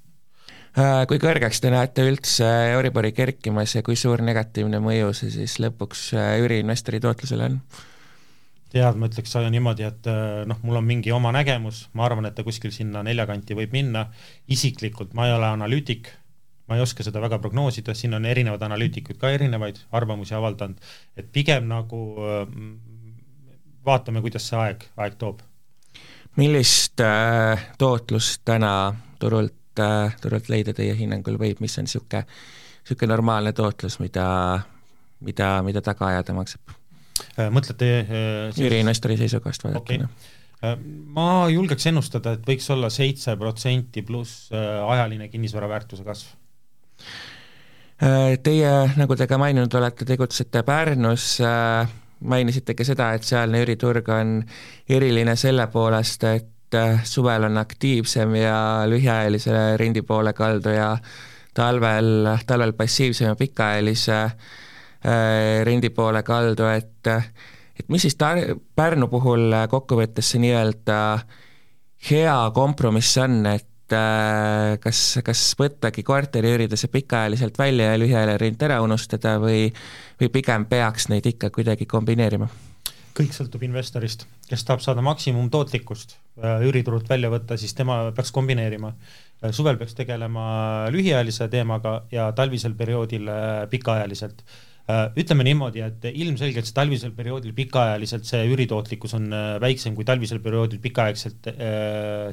kui 1.09 1.19
kõrgeks 1.21 1.63
te 1.63 1.71
näete 1.73 2.05
üldse 2.07 2.47
Euribori 2.75 3.13
kerkimas 3.17 3.75
ja 3.75 3.83
kui 3.83 3.97
suur 3.97 4.23
negatiivne 4.23 4.81
mõju 4.83 5.13
see 5.17 5.33
siis 5.33 5.57
lõpuks 5.63 6.11
üüriinvestori 6.15 7.01
tootlusele 7.03 7.49
on? 7.49 7.61
Tead, 8.73 8.99
ma 9.01 9.09
ütleks 9.09 9.35
niimoodi, 9.53 9.87
et 9.89 10.09
äh, 10.11 10.45
noh, 10.49 10.61
mul 10.67 10.81
on 10.81 10.87
mingi 10.87 11.13
oma 11.15 11.33
nägemus, 11.35 11.87
ma 11.97 12.07
arvan, 12.09 12.29
et 12.29 12.37
ta 12.37 12.45
kuskil 12.47 12.73
sinna 12.75 13.03
neljakanti 13.07 13.57
võib 13.57 13.75
minna, 13.75 14.09
isiklikult 14.53 15.15
ma 15.17 15.29
ei 15.29 15.35
ole 15.37 15.49
analüütik, 15.49 16.11
ma 16.69 16.77
ei 16.77 16.85
oska 16.85 17.07
seda 17.07 17.23
väga 17.25 17.41
prognoosida, 17.41 17.95
siin 17.97 18.17
on 18.19 18.29
erinevad 18.29 18.63
analüütikud 18.69 19.21
ka 19.21 19.33
erinevaid 19.33 19.81
arvamusi 19.97 20.37
avaldanud, 20.37 20.81
et 21.17 21.31
pigem 21.33 21.69
nagu 21.71 22.03
äh, 22.21 22.43
vaatame, 23.89 24.23
kuidas 24.25 24.49
see 24.51 24.61
aeg, 24.61 24.89
aeg 25.01 25.17
toob. 25.21 25.45
millist 26.37 27.01
äh, 27.01 27.71
tootlust 27.79 28.45
täna 28.45 28.73
turult 29.19 29.81
äh,, 29.81 30.17
turult 30.21 30.53
leida 30.53 30.77
teie 30.77 30.97
hinnangul 30.99 31.41
võib, 31.41 31.65
mis 31.65 31.79
on 31.81 31.89
niisugune, 31.89 32.27
niisugune 32.83 33.15
normaalne 33.15 33.55
tootlus, 33.57 33.97
mida, 34.05 34.27
mida, 35.25 35.55
mida 35.65 35.83
taga 35.83 36.13
ajada 36.13 36.37
maksab? 36.37 36.78
Äh, 37.39 37.49
mõtlete 37.55 37.89
siis... 38.07 38.65
üüriinvestori 38.65 39.19
seisukohast 39.21 39.65
vaadatuna 39.67 40.09
okay.? 40.09 40.35
Äh, 40.65 40.75
ma 41.15 41.47
julgeks 41.53 41.87
ennustada, 41.91 42.35
et 42.35 42.47
võiks 42.47 42.67
olla 42.75 42.91
seitse 42.91 43.37
protsenti 43.39 44.03
pluss 44.07 44.49
äh, 44.53 44.83
ajaline 44.95 45.29
kinnisvara 45.33 45.71
väärtuse 45.71 46.07
kasv. 46.07 46.37
Teie, 47.99 48.69
nagu 48.95 49.17
te 49.19 49.27
ka 49.27 49.35
maininud 49.43 49.73
olete, 49.75 50.05
tegutsete 50.07 50.61
Pärnus, 50.63 51.41
mainisite 52.31 52.77
ka 52.79 52.85
seda, 52.87 53.09
et 53.19 53.27
sealne 53.27 53.59
üüriturg 53.65 54.07
on 54.15 54.37
eriline 54.87 55.35
selle 55.35 55.67
poolest, 55.73 56.23
et 56.31 56.79
suvel 57.03 57.49
on 57.49 57.59
aktiivsem 57.59 58.37
ja 58.39 58.61
lühiajalise 58.87 59.65
rendi 59.83 60.05
poole 60.07 60.31
kaldu 60.31 60.77
ja 60.77 60.93
talvel, 61.59 62.31
talvel 62.47 62.77
passiivsem 62.79 63.33
ja 63.33 63.35
pikaajalise 63.41 64.21
äh, 64.21 64.39
Äh, 64.99 65.63
rendi 65.63 65.93
poole 65.95 66.25
kaldu, 66.27 66.67
et 66.75 67.07
et 67.79 67.87
mis 67.87 68.03
siis 68.03 68.17
ta-, 68.19 68.57
Pärnu 68.75 69.07
puhul 69.07 69.55
kokkuvõttes 69.71 70.33
see 70.33 70.43
nii-öelda 70.43 70.97
hea 72.11 72.39
kompromiss 72.55 73.15
on, 73.23 73.45
et 73.47 73.95
äh, 73.95 74.75
kas, 74.83 75.21
kas 75.23 75.45
võttagi 75.61 76.03
korteri 76.03 76.51
üürida 76.51 76.75
see 76.75 76.91
pikaajaliselt 76.91 77.63
välja 77.63 77.93
ja 77.93 78.03
lühiajaline 78.03 78.67
ära 78.67 78.81
unustada 78.83 79.37
või 79.39 79.69
või 80.19 80.35
pigem 80.35 80.67
peaks 80.67 81.07
neid 81.15 81.31
ikka 81.31 81.55
kuidagi 81.55 81.87
kombineerima? 81.87 82.51
kõik 83.19 83.35
sõltub 83.35 83.63
investorist, 83.67 84.27
kes 84.51 84.67
tahab 84.67 84.83
saada 84.83 85.03
maksimumtootlikkust 85.07 86.19
äh, 86.43 86.65
üüriturult 86.67 87.07
välja 87.07 87.31
võtta, 87.31 87.55
siis 87.55 87.75
tema 87.75 88.09
peaks 88.17 88.35
kombineerima. 88.35 88.97
suvel 89.55 89.79
peaks 89.79 89.95
tegelema 89.95 90.91
lühiajalise 90.91 91.47
teemaga 91.49 92.01
ja 92.11 92.33
talvisel 92.33 92.75
perioodil 92.75 93.31
pikaajaliselt 93.71 94.43
Äh, 94.43 94.68
ütleme 94.89 95.45
niimoodi, 95.45 95.83
et 95.85 96.07
ilmselgelt 96.09 96.69
see 96.69 96.77
talvisel 96.77 97.13
perioodil 97.17 97.53
pikaajaliselt 97.57 98.25
see 98.29 98.41
üüritootlikkus 98.49 99.13
on 99.19 99.27
äh, 99.37 99.49
väiksem 99.61 99.97
kui 99.97 100.07
talvisel 100.09 100.41
perioodil 100.41 100.81
pikaaegselt 100.81 101.51
äh, 101.53 101.59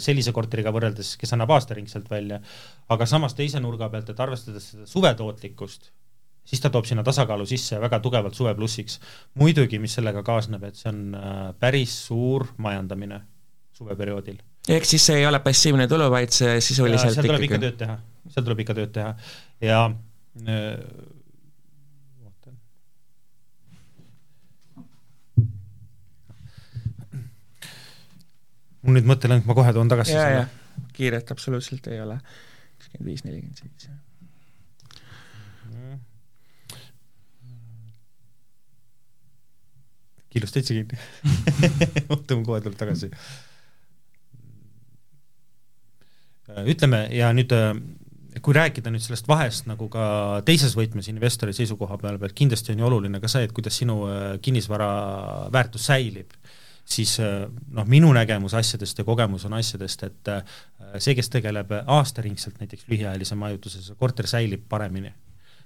sellise 0.03 0.31
korteriga 0.35 0.71
võrreldes, 0.75 1.15
kes 1.19 1.35
annab 1.35 1.51
aastaringselt 1.57 2.07
välja. 2.11 2.39
aga 2.89 3.07
samas 3.09 3.35
teise 3.35 3.59
nurga 3.59 3.89
pealt, 3.91 4.09
et 4.09 4.21
arvestades 4.23 4.69
seda 4.71 4.87
suvetootlikkust, 4.87 5.89
siis 6.47 6.63
ta 6.63 6.71
toob 6.71 6.87
sinna 6.87 7.03
tasakaalu 7.03 7.47
sisse 7.49 7.79
väga 7.81 7.99
tugevalt 7.99 8.39
suve 8.39 8.55
plussiks. 8.55 9.01
muidugi, 9.35 9.79
mis 9.79 9.97
sellega 9.99 10.23
kaasneb, 10.23 10.63
et 10.63 10.79
see 10.79 10.93
on 10.93 11.17
päris 11.59 11.97
suur 12.07 12.47
majandamine 12.55 13.19
suveperioodil. 13.75 14.39
ehk 14.69 14.87
siis 14.87 15.09
see 15.11 15.19
ei 15.19 15.27
ole 15.27 15.43
passiivne 15.43 15.89
tulu, 15.91 16.07
vaid 16.13 16.31
see 16.31 16.55
sisuliselt 16.63 17.17
seal 17.19 17.27
tuleb 17.27 17.49
ikka 17.49 17.59
tööd 17.67 17.77
teha, 17.83 17.99
seal 18.31 18.47
tuleb 18.47 18.63
ikka 18.63 18.79
tööd 18.79 18.95
teha 18.95 19.11
ja 19.59 19.83
mul 28.85 28.99
nüüd 28.99 29.07
mõte 29.09 29.29
läinud, 29.29 29.47
ma 29.49 29.57
kohe 29.57 29.73
toon 29.73 29.89
tagasi 29.91 30.13
ja, 30.13 30.25
selle. 30.25 30.87
kiiret 30.95 31.31
absoluutselt 31.33 31.87
ei 31.89 32.01
ole. 32.03 32.19
kakskümmend 32.77 33.09
viis, 33.09 33.23
nelikümmend 33.25 33.63
seitse. 33.63 33.93
kiilus 40.35 40.51
täitsa 40.51 40.75
kinni 40.75 40.97
oota, 42.11 42.35
mul 42.35 42.43
kohe 42.43 42.61
tuleb 42.61 42.75
tagasi. 42.79 43.11
ütleme 46.67 47.05
ja 47.15 47.31
nüüd 47.33 47.53
kui 48.43 48.53
rääkida 48.53 48.91
nüüd 48.91 49.03
sellest 49.03 49.29
vahest 49.31 49.69
nagu 49.69 49.87
ka 49.89 50.41
teises 50.45 50.75
võtmes 50.75 51.07
investori 51.07 51.55
seisukoha 51.55 51.97
peal, 52.01 52.19
pealt 52.19 52.35
kindlasti 52.35 52.73
on 52.73 52.83
ju 52.83 52.89
oluline 52.89 53.21
ka 53.23 53.31
see, 53.31 53.47
et 53.47 53.55
kuidas 53.55 53.79
sinu 53.79 54.01
kinnisvara 54.43 54.89
väärtus 55.55 55.87
säilib 55.87 56.35
siis 56.85 57.17
noh, 57.19 57.85
minu 57.89 58.11
nägemus 58.13 58.53
asjadest 58.53 58.99
ja 59.01 59.05
kogemus 59.07 59.45
on 59.47 59.57
asjadest, 59.57 60.03
et 60.05 60.33
see, 61.01 61.15
kes 61.17 61.31
tegeleb 61.33 61.73
aastaringselt 61.81 62.59
näiteks 62.61 62.85
lühiajalise 62.91 63.37
majutuse, 63.39 63.81
see 63.81 63.97
korter 63.99 64.29
säilib 64.29 64.67
paremini 64.69 65.13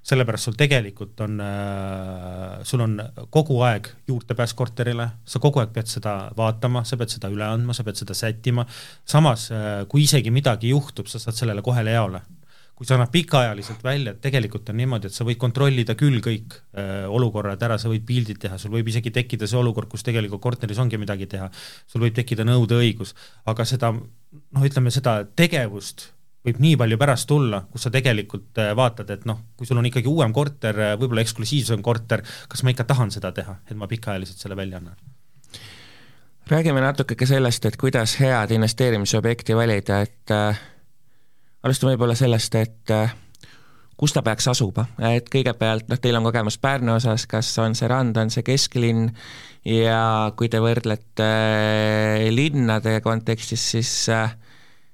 sellepärast 0.05 0.47
sul 0.47 0.57
tegelikult 0.57 1.19
on 1.25 1.39
äh,, 1.43 2.59
sul 2.63 2.83
on 2.85 2.95
kogu 3.29 3.59
aeg 3.67 3.89
juurdepääs 4.07 4.55
korterile, 4.57 5.09
sa 5.25 5.41
kogu 5.43 5.61
aeg 5.61 5.73
pead 5.75 5.91
seda 5.91 6.15
vaatama, 6.37 6.85
sa 6.87 6.97
pead 6.99 7.13
seda 7.13 7.31
üle 7.33 7.45
andma, 7.45 7.75
sa 7.75 7.83
pead 7.87 7.99
seda 7.99 8.15
sättima, 8.17 8.65
samas 9.07 9.49
äh, 9.51 9.69
kui 9.91 10.05
isegi 10.07 10.31
midagi 10.33 10.71
juhtub, 10.71 11.09
sa 11.11 11.21
saad 11.21 11.37
sellele 11.37 11.63
kohe 11.65 11.83
leole. 11.85 12.23
Kui 12.79 12.87
sa 12.87 12.95
annad 12.95 13.09
pikaajaliselt 13.11 13.81
välja, 13.83 14.13
et 14.13 14.21
tegelikult 14.23 14.69
on 14.71 14.77
niimoodi, 14.79 15.09
et 15.09 15.15
sa 15.15 15.25
võid 15.27 15.35
kontrollida 15.41 15.97
küll 15.99 16.21
kõik 16.23 16.53
äh, 16.79 17.09
olukorrad 17.11 17.59
ära, 17.67 17.75
sa 17.75 17.91
võid 17.91 18.05
pildid 18.07 18.39
teha, 18.39 18.55
sul 18.55 18.71
võib 18.71 18.87
isegi 18.87 19.11
tekkida 19.11 19.49
see 19.51 19.59
olukord, 19.59 19.89
kus 19.91 20.05
tegelikult 20.07 20.39
korteris 20.45 20.79
ongi 20.79 20.95
midagi 21.01 21.27
teha, 21.27 21.49
sul 21.91 22.05
võib 22.05 22.15
tekkida 22.15 22.45
nõudeõigus, 22.47 23.11
aga 23.51 23.67
seda 23.67 23.91
noh, 23.91 24.63
ütleme 24.63 24.95
seda 24.95 25.17
tegevust 25.27 26.07
võib 26.47 26.63
nii 26.63 26.79
palju 26.79 27.01
pärast 27.03 27.27
tulla, 27.27 27.65
kus 27.67 27.83
sa 27.83 27.91
tegelikult 27.91 28.63
äh, 28.63 28.71
vaatad, 28.79 29.11
et 29.11 29.27
noh, 29.27 29.43
kui 29.59 29.67
sul 29.67 29.83
on 29.83 29.91
ikkagi 29.91 30.07
uuem 30.07 30.31
korter, 30.31 30.79
äh, 30.79 30.95
võib-olla 30.95 31.27
eksklusiivsem 31.27 31.83
korter, 31.83 32.23
kas 32.47 32.63
ma 32.63 32.71
ikka 32.71 32.87
tahan 32.87 33.11
seda 33.11 33.35
teha, 33.35 33.59
et 33.67 33.75
ma 33.75 33.91
pikaajaliselt 33.91 34.47
selle 34.47 34.55
välja 34.59 34.79
annan? 34.79 34.95
räägime 36.49 36.79
natuke 36.81 37.19
ka 37.19 37.27
sellest, 37.27 37.67
et 37.67 37.75
kuidas 37.77 38.15
head 38.23 38.55
investeerimisobjekti 38.55 39.53
valida, 39.53 39.99
et 40.07 40.39
alustame 41.63 41.95
võib-olla 41.95 42.15
sellest, 42.17 42.55
et 42.59 42.93
äh, 42.93 43.13
kus 43.99 44.13
ta 44.15 44.23
peaks 44.23 44.47
asuma, 44.51 44.87
et 45.11 45.27
kõigepealt 45.31 45.89
noh, 45.91 45.99
teil 46.01 46.17
on 46.19 46.27
kogemus 46.27 46.59
Pärnu 46.61 46.95
osas, 46.95 47.25
kas 47.29 47.51
on 47.61 47.75
see 47.75 47.89
rand, 47.91 48.17
on 48.19 48.31
see 48.33 48.45
kesklinn 48.47 49.09
ja 49.67 50.01
kui 50.39 50.51
te 50.51 50.61
võrdlete 50.63 51.27
äh, 51.27 52.29
linnade 52.31 52.99
kontekstis, 53.05 53.65
siis 53.75 53.91
äh, 54.13 54.31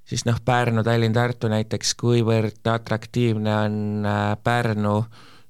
siis 0.10 0.26
noh, 0.26 0.42
Pärnu, 0.46 0.84
Tallinn, 0.86 1.14
Tartu 1.16 1.52
näiteks, 1.54 1.94
kuivõrd 2.02 2.66
atraktiivne 2.74 3.56
on 3.56 4.10
Pärnu 4.44 4.98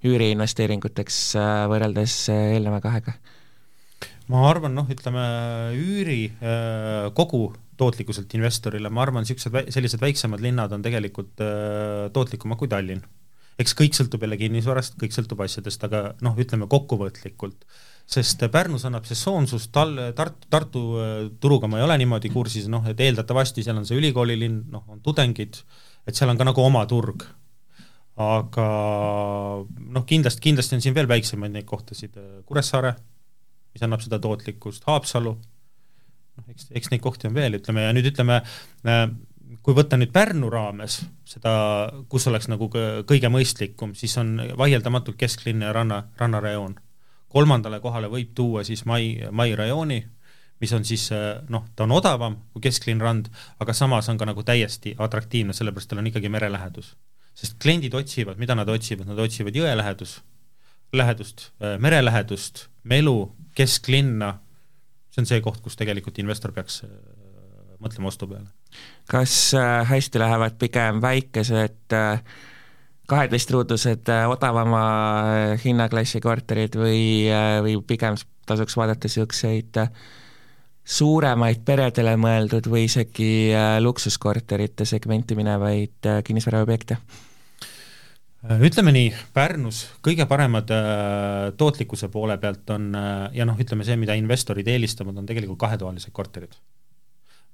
üüriinvesteeringuteks 0.05 1.21
võrreldes 1.71 2.19
eelneva 2.33 2.83
kahega? 2.83 3.15
ma 4.25 4.41
arvan, 4.49 4.73
noh, 4.73 4.87
ütleme 4.89 5.23
üüri 5.77 6.33
kogu 7.17 7.47
tootlikkuselt 7.77 8.31
investorile, 8.37 8.89
ma 8.89 9.03
arvan, 9.03 9.25
niisugused 9.25 9.73
sellised 9.73 10.01
väiksemad 10.01 10.43
linnad 10.43 10.73
on 10.75 10.85
tegelikult 10.85 11.43
tootlikumad 12.13 12.59
kui 12.59 12.71
Tallinn. 12.71 13.03
eks 13.59 13.75
kõik 13.79 13.95
sõltub 13.95 14.23
jälle 14.23 14.37
kinnisvarast, 14.37 14.97
kõik 14.99 15.15
sõltub 15.15 15.43
asjadest, 15.45 15.83
aga 15.87 16.09
noh, 16.23 16.35
ütleme 16.39 16.67
kokkuvõtlikult 16.71 17.63
sest 18.05 18.43
Pärnus 18.53 18.85
annab 18.85 19.07
sesoonsust, 19.09 19.71
tal-, 19.73 20.11
Tartu, 20.15 20.49
Tartu 20.49 20.83
äh, 21.01 21.15
turuga 21.41 21.69
ma 21.69 21.79
ei 21.79 21.87
ole 21.87 21.97
niimoodi 22.01 22.29
kursis, 22.33 22.69
noh 22.71 22.85
et 22.89 23.01
eeldatavasti 23.01 23.65
seal 23.65 23.79
on 23.81 23.87
see 23.87 23.97
ülikoolilinn, 23.97 24.61
noh 24.73 24.85
on 24.93 25.01
tudengid, 25.05 25.57
et 26.05 26.17
seal 26.17 26.29
on 26.29 26.39
ka 26.39 26.47
nagu 26.47 26.63
oma 26.63 26.85
turg. 26.89 27.25
aga 28.15 28.65
noh, 29.65 30.05
kindlasti, 30.07 30.39
kindlasti 30.45 30.77
on 30.77 30.83
siin 30.85 30.93
veel 30.95 31.09
väiksemaid 31.09 31.51
neid 31.51 31.65
kohtasid, 31.67 32.15
Kuressaare, 32.47 32.93
mis 33.75 33.83
annab 33.83 34.05
seda 34.05 34.21
tootlikkust, 34.23 34.85
Haapsalu, 34.87 35.33
noh 36.37 36.51
eks, 36.51 36.69
eks 36.75 36.91
neid 36.91 37.03
kohti 37.03 37.29
on 37.29 37.37
veel, 37.37 37.59
ütleme, 37.59 37.87
ja 37.87 37.93
nüüd 37.95 38.09
ütleme, 38.11 38.41
äh, 38.87 39.05
kui 39.65 39.75
võtta 39.77 39.97
nüüd 39.97 40.13
Pärnu 40.13 40.49
raames 40.53 41.01
seda, 41.27 41.53
kus 42.09 42.27
oleks 42.29 42.49
nagu 42.51 42.69
kõige 42.69 43.31
mõistlikum, 43.33 43.95
siis 43.97 44.15
on 44.21 44.37
vaieldamatult 44.57 45.17
kesklinn 45.19 45.65
ja 45.65 45.73
ranna, 45.75 46.03
rannarajoon 46.19 46.75
kolmandale 47.35 47.81
kohale 47.83 48.09
võib 48.11 48.35
tuua 48.37 48.63
siis 48.63 48.85
Mai, 48.87 49.15
Mai 49.31 49.55
rajooni, 49.57 49.99
mis 50.63 50.73
on 50.75 50.85
siis 50.87 51.09
noh, 51.51 51.65
ta 51.75 51.83
on 51.83 51.95
odavam 51.97 52.37
kui 52.53 52.63
kesklinn 52.63 53.03
rand, 53.03 53.27
aga 53.59 53.75
samas 53.75 54.07
on 54.11 54.19
ka 54.21 54.27
nagu 54.29 54.45
täiesti 54.45 54.95
atraktiivne, 54.97 55.55
sellepärast 55.55 55.91
tal 55.91 55.99
on 56.03 56.07
ikkagi 56.11 56.31
merelähedus. 56.31 56.95
sest 57.35 57.57
kliendid 57.59 57.93
otsivad, 57.93 58.37
mida 58.39 58.55
nad 58.55 58.69
otsivad, 58.71 59.09
nad 59.09 59.19
otsivad 59.19 59.55
jõe 59.55 59.73
lähedus, 59.75 60.21
lähedust, 60.95 61.49
merelähedust, 61.83 62.69
melu, 62.83 63.35
kesklinna, 63.55 64.37
see 65.15 65.23
on 65.23 65.29
see 65.29 65.43
koht, 65.43 65.61
kus 65.63 65.79
tegelikult 65.79 66.19
investor 66.19 66.51
peaks 66.51 66.81
mõtlema 67.79 68.11
ostu 68.11 68.27
peale. 68.27 68.51
kas 69.07 69.53
äh, 69.55 69.79
hästi 69.87 70.19
lähevad 70.19 70.59
pigem 70.59 70.99
väikesed 71.03 71.95
äh, 71.95 72.19
kaheteistruudused 73.07 74.09
äh, 74.09 74.29
odavama 74.29 74.83
äh, 75.21 75.63
hinnaklassi 75.63 76.21
korterid 76.21 76.77
või, 76.79 77.27
äh, 77.29 77.59
või 77.65 77.77
pigem 77.87 78.17
tasuks 78.45 78.77
vaadata 78.77 79.07
niisuguseid 79.07 79.79
suuremaid 80.85 81.63
peredele 81.65 82.13
mõeldud 82.21 82.67
või 82.69 82.85
isegi 82.85 83.49
luksuskorterite 83.81 84.85
segmenti 84.85 85.33
minevaid 85.37 86.05
kinnisvaraobjekte? 86.27 86.99
Ütleme 88.45 88.93
nii, 88.93 89.11
Pärnus 89.33 89.81
kõige 90.05 90.27
paremad 90.29 90.69
tootlikkuse 91.57 92.09
poole 92.13 92.37
pealt 92.41 92.69
on 92.75 92.91
ja 93.33 93.45
noh, 93.47 93.57
ütleme 93.61 93.85
see, 93.87 93.97
mida 93.97 94.17
investorid 94.17 94.67
eelistavad, 94.69 95.17
on 95.17 95.25
tegelikult 95.29 95.59
kahetoalised 95.65 96.13
korterid. 96.13 96.53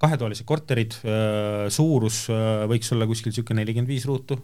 kahetoalised 0.02 0.46
korterid, 0.50 0.98
suurus 1.70 2.26
võiks 2.72 2.92
olla 2.92 3.08
kuskil 3.08 3.32
niisugune 3.32 3.62
nelikümmend 3.62 3.92
viis 3.92 4.08
ruutu 4.10 4.40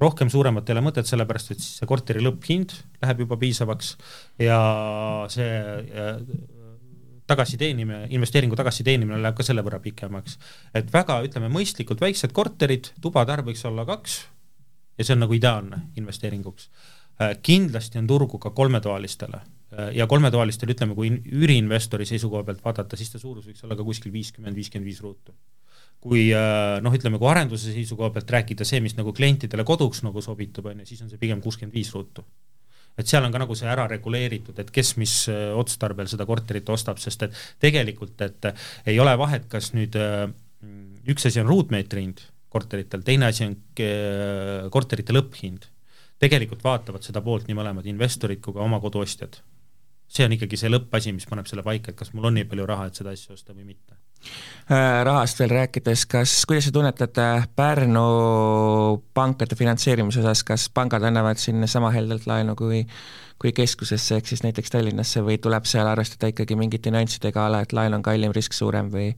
rohkem 0.00 0.30
suuremat 0.32 0.68
ei 0.68 0.74
ole 0.74 0.82
mõtet, 0.88 1.06
sellepärast 1.06 1.54
et 1.54 1.62
siis 1.62 1.78
see 1.78 1.88
korteri 1.88 2.22
lõpphind 2.24 2.74
läheb 3.04 3.24
juba 3.24 3.38
piisavaks 3.38 3.94
ja 4.42 4.58
see 5.30 5.50
tagasiteenimine, 7.30 8.08
investeeringu 8.12 8.56
tagasiteenimine 8.58 9.20
läheb 9.22 9.36
ka 9.38 9.46
selle 9.46 9.62
võrra 9.64 9.80
pikemaks. 9.84 10.38
et 10.74 10.90
väga, 10.92 11.22
ütleme, 11.24 11.48
mõistlikult 11.52 12.02
väiksed 12.02 12.34
korterid, 12.36 12.90
tubade 13.00 13.32
arv 13.32 13.48
võiks 13.48 13.64
olla 13.68 13.86
kaks 13.88 14.24
ja 14.98 15.04
see 15.06 15.16
on 15.16 15.24
nagu 15.24 15.34
ideaalne 15.36 15.80
investeeringuks. 16.00 16.68
Äh, 17.22 17.36
kindlasti 17.42 18.00
on 18.00 18.08
turgu 18.10 18.40
ka 18.42 18.50
kolmetoalistele 18.50 19.38
äh, 19.38 19.90
ja 19.98 20.06
kolmetoalistel, 20.10 20.72
ütleme, 20.74 20.96
kui 20.98 21.12
üüriinvestori 21.14 22.06
seisukoha 22.08 22.42
pealt 22.48 22.64
vaadata, 22.64 22.98
siis 22.98 23.12
ta 23.12 23.20
suurus 23.22 23.46
võiks 23.46 23.62
olla 23.66 23.78
ka 23.78 23.86
kuskil 23.86 24.14
viiskümmend, 24.14 24.56
viiskümmend 24.58 24.90
viis 24.90 25.02
ruutu 25.04 25.34
kui 26.04 26.26
äh, 26.36 26.82
noh, 26.84 26.92
ütleme, 26.92 27.16
kui 27.16 27.30
arenduse 27.30 27.70
seisukoha 27.72 28.10
pealt 28.12 28.32
rääkida, 28.34 28.66
see, 28.68 28.82
mis 28.84 28.92
nagu 28.98 29.14
klientidele 29.16 29.64
koduks 29.64 30.02
nagu 30.04 30.20
sobitub, 30.20 30.66
on 30.68 30.82
ju, 30.82 30.88
siis 30.90 31.00
on 31.00 31.08
see 31.08 31.22
pigem 31.22 31.40
kuuskümmend 31.40 31.72
viis 31.72 31.94
ruutu. 31.94 32.26
et 32.98 33.08
seal 33.10 33.24
on 33.26 33.32
ka 33.32 33.40
nagu 33.40 33.54
see 33.58 33.66
ära 33.66 33.86
reguleeritud, 33.90 34.58
et 34.62 34.68
kes 34.70 34.92
mis 35.00 35.14
otstarbel 35.30 36.06
seda 36.10 36.26
korterit 36.28 36.68
ostab, 36.70 37.00
sest 37.02 37.24
et 37.26 37.40
tegelikult, 37.62 38.20
et 38.22 38.52
ei 38.86 39.00
ole 39.02 39.16
vahet, 39.18 39.48
kas 39.50 39.72
nüüd 39.74 39.96
üks 41.10 41.26
asi 41.26 41.42
on 41.42 41.48
ruutmeetri 41.50 42.04
hind 42.04 42.22
korteritel, 42.54 43.02
teine 43.06 43.30
asi 43.30 43.48
on 43.48 43.56
korterite 44.74 45.16
lõpphind. 45.16 45.70
tegelikult 46.22 46.62
vaatavad 46.64 47.02
seda 47.04 47.20
poolt 47.20 47.48
nii 47.48 47.58
mõlemad 47.58 47.86
investorid 47.90 48.40
kui 48.40 48.54
ka 48.54 48.62
oma 48.64 48.80
koduostjad. 48.80 49.40
see 50.08 50.24
on 50.24 50.38
ikkagi 50.38 50.60
see 50.60 50.70
lõppasi, 50.70 51.12
mis 51.12 51.26
paneb 51.26 51.50
selle 51.50 51.66
paika, 51.66 51.90
et 51.90 51.98
kas 51.98 52.14
mul 52.14 52.30
on 52.30 52.38
nii 52.38 52.48
palju 52.50 52.66
raha, 52.70 52.86
et 52.88 53.02
seda 53.02 53.14
asja 53.16 53.34
osta 53.34 53.52
või 53.52 53.74
mitte 53.74 54.03
rahast 55.04 55.40
veel 55.42 55.52
rääkides, 55.52 56.06
kas, 56.08 56.38
kuidas 56.48 56.64
te 56.64 56.72
tunnetate 56.72 57.26
Pärnu 57.56 58.04
pankade 59.14 59.58
finantseerimise 59.58 60.22
osas, 60.22 60.40
kas 60.48 60.70
pangad 60.72 61.04
annavad 61.04 61.36
sinna 61.36 61.68
sama 61.68 61.90
heldelt 61.92 62.24
laenu 62.30 62.56
kui 62.56 62.80
kui 63.42 63.52
keskusesse, 63.52 64.16
ehk 64.16 64.28
siis 64.30 64.44
näiteks 64.44 64.72
Tallinnasse 64.72 65.20
või 65.26 65.36
tuleb 65.42 65.66
seal 65.68 65.88
arvestada 65.90 66.30
ikkagi 66.30 66.56
mingite 66.58 66.92
nüanssidega 66.94 67.42
a 67.42 67.50
la, 67.52 67.62
et 67.64 67.74
laen 67.76 67.96
on 67.96 68.04
kallim, 68.04 68.32
risk 68.32 68.54
suurem 68.56 68.88
või, 68.92 69.10